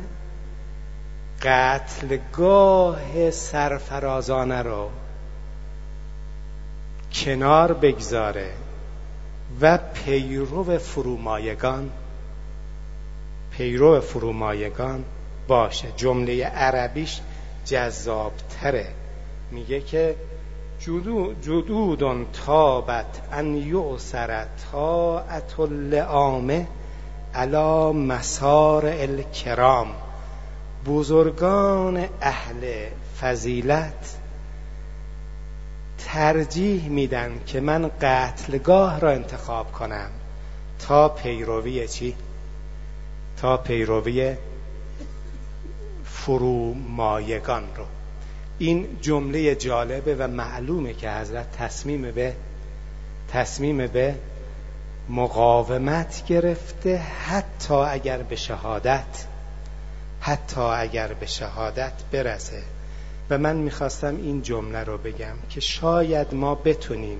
قتلگاه 1.42 3.30
سرفرازانه 3.30 4.62
رو 4.62 4.90
کنار 7.12 7.72
بگذاره. 7.72 8.50
و 9.60 9.78
پیرو 9.94 10.78
فرومایگان 10.78 11.90
پیرو 13.50 14.00
فرومایگان 14.00 15.04
باشه. 15.48 15.88
جمله 15.96 16.44
عربیش 16.44 17.20
جذابتره. 17.66 18.88
میگه 19.50 19.80
که 19.80 20.16
جدود 21.42 22.26
تابت 22.46 23.20
ان 23.32 23.56
یعسر 23.56 24.46
طاعت 24.72 25.60
اللعامه 25.60 26.66
علا 27.34 27.92
مسار 27.92 28.86
الکرام. 28.86 29.88
بزرگان 30.86 32.08
اهل 32.20 32.88
فضیلت 33.20 34.21
ترجیح 36.04 36.88
میدن 36.88 37.40
که 37.46 37.60
من 37.60 37.90
قتلگاه 38.00 39.00
را 39.00 39.10
انتخاب 39.10 39.72
کنم. 39.72 40.10
تا 40.78 41.08
پیروی 41.08 41.88
چی؟ 41.88 42.14
تا 43.36 43.56
پیروی 43.56 44.34
فرومایگان 46.04 47.64
رو. 47.76 47.84
این 48.58 48.86
جمله 49.00 49.54
جالبه 49.54 50.14
و 50.14 50.28
معلومه 50.28 50.94
که 50.94 51.10
حضرت 51.10 51.52
تصمیم 51.52 52.02
به 52.02 52.32
تصمیم 53.32 53.86
به 53.86 54.14
مقاومت 55.08 56.26
گرفته 56.26 56.96
حتی 56.98 57.74
اگر 57.74 58.18
به 58.18 58.36
شهادت 58.36 59.26
حتی 60.20 60.60
اگر 60.60 61.12
به 61.12 61.26
شهادت 61.26 61.92
برسه. 62.12 62.62
و 63.32 63.38
من 63.38 63.56
می‌خواستم 63.56 64.16
این 64.16 64.42
جمله 64.42 64.84
رو 64.84 64.98
بگم 64.98 65.34
که 65.50 65.60
شاید 65.60 66.34
ما 66.34 66.54
بتونیم 66.54 67.18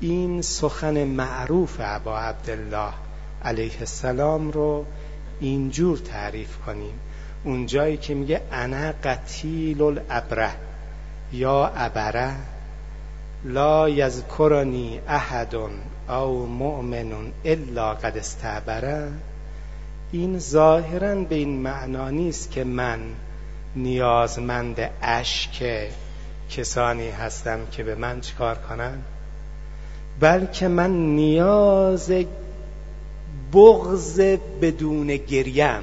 این 0.00 0.42
سخن 0.42 1.04
معروف 1.04 1.80
عبا 1.80 2.18
عبدالله 2.18 2.92
علیه 3.44 3.78
السلام 3.80 4.50
رو 4.50 4.84
اینجور 5.40 5.98
تعریف 5.98 6.56
کنیم. 6.56 7.00
اون 7.44 7.66
جایی 7.66 7.96
که 7.96 8.14
میگه 8.14 8.40
انا 8.52 8.92
قتیل 9.04 9.82
الابره 9.82 10.50
یا 11.32 11.66
ابره 11.66 12.32
لا 13.44 13.88
یذکرنی 13.88 15.00
احد 15.08 15.54
او 16.08 16.46
مؤمن 16.46 17.12
الا 17.44 17.94
قد 17.94 18.16
استعبره. 18.18 19.12
این 20.12 20.38
ظاهرا 20.38 21.14
به 21.14 21.34
این 21.34 21.62
معنا 21.62 22.10
نیست 22.10 22.50
که 22.50 22.64
من 22.64 23.00
نیازمند 23.76 24.90
اشک 25.02 25.88
کسانی 26.50 27.10
هستم 27.10 27.66
که 27.72 27.82
به 27.82 27.94
من 27.94 28.20
چکار 28.20 28.54
کنن 28.54 28.98
بلکه 30.20 30.68
من 30.68 30.90
نیاز 30.90 32.12
بغز 33.52 34.20
بدون 34.60 35.06
گریم 35.06 35.82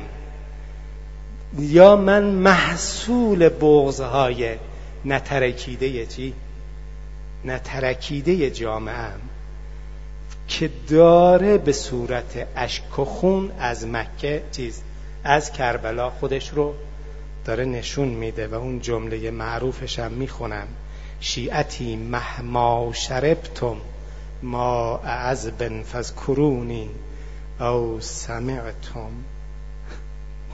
یا 1.60 1.96
من 1.96 2.24
محصول 2.24 3.50
بغزهای 3.50 4.56
نترکیده 5.06 6.06
چی؟ 6.06 6.34
نترکیده 7.46 8.50
جامعه 8.50 9.10
که 10.48 10.70
داره 10.90 11.58
به 11.58 11.72
صورت 11.72 12.48
اشک 12.56 13.00
و 13.00 13.06
خون 13.06 13.52
از 13.60 13.88
مکه 13.88 14.44
چیز 14.52 14.82
از 15.24 15.52
کربلا 15.52 16.10
خودش 16.10 16.50
رو 16.50 16.74
داره 17.46 17.66
نشون 17.66 18.08
میده 18.08 18.48
و 18.48 18.56
اون 18.56 18.80
جمله 18.80 19.32
معروفش 19.32 20.00
هم 20.00 20.12
می‌خونم. 20.12 20.68
شیعتی 21.20 21.96
مهما 21.96 22.92
شربتم 22.94 23.78
ما 24.44 25.00
بن 25.60 25.84
فذکرونی 25.84 26.90
او 27.60 27.98
سمعتم 28.00 29.12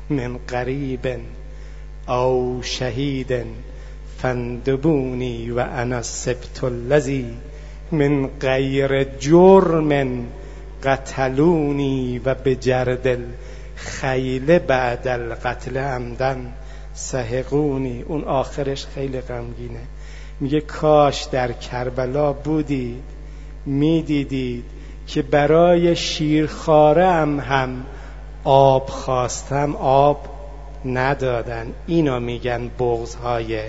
من 0.10 0.38
قریب 0.38 1.08
او 2.08 2.60
شهید 2.64 3.46
فندبونی 4.18 5.52
و 5.52 5.60
انا 5.60 6.02
سبت 6.02 6.64
الذی 6.64 7.38
من 7.92 8.28
غیر 8.28 9.04
جرم 9.04 10.28
قتلونی 10.84 12.22
و 12.26 12.36
به 12.36 12.56
جرد 12.56 13.20
خیله 13.76 14.60
بعد 14.60 15.08
القتل 15.08 15.78
عمدن. 15.78 16.54
سهقونی 17.00 18.02
اون 18.02 18.24
آخرش 18.24 18.86
خیلی 18.86 19.22
غمگینه. 19.22 19.82
میگه 20.39 20.62
کاش 20.62 21.24
در 21.24 21.52
کربلا 21.52 22.34
بودید 22.34 23.04
می‌دیدید 23.66 24.66
که 25.08 25.22
برای 25.22 25.95
شیرخاره 25.95 27.08
هم 27.08 27.39
هم 27.39 27.86
آب 28.43 28.89
خواستم 28.89 29.76
آب 29.76 30.26
ندادن. 30.86 31.74
اینا 31.88 32.20
میگن 32.20 32.68
بغزهای 32.80 33.62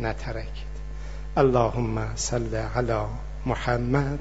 نترکید. 0.00 0.76
اللهم 1.36 2.14
صل 2.14 2.54
علی 2.54 3.04
محمد 3.46 4.18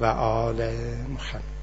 و 0.00 0.04
آل 0.04 0.70
محمد. 1.08 1.57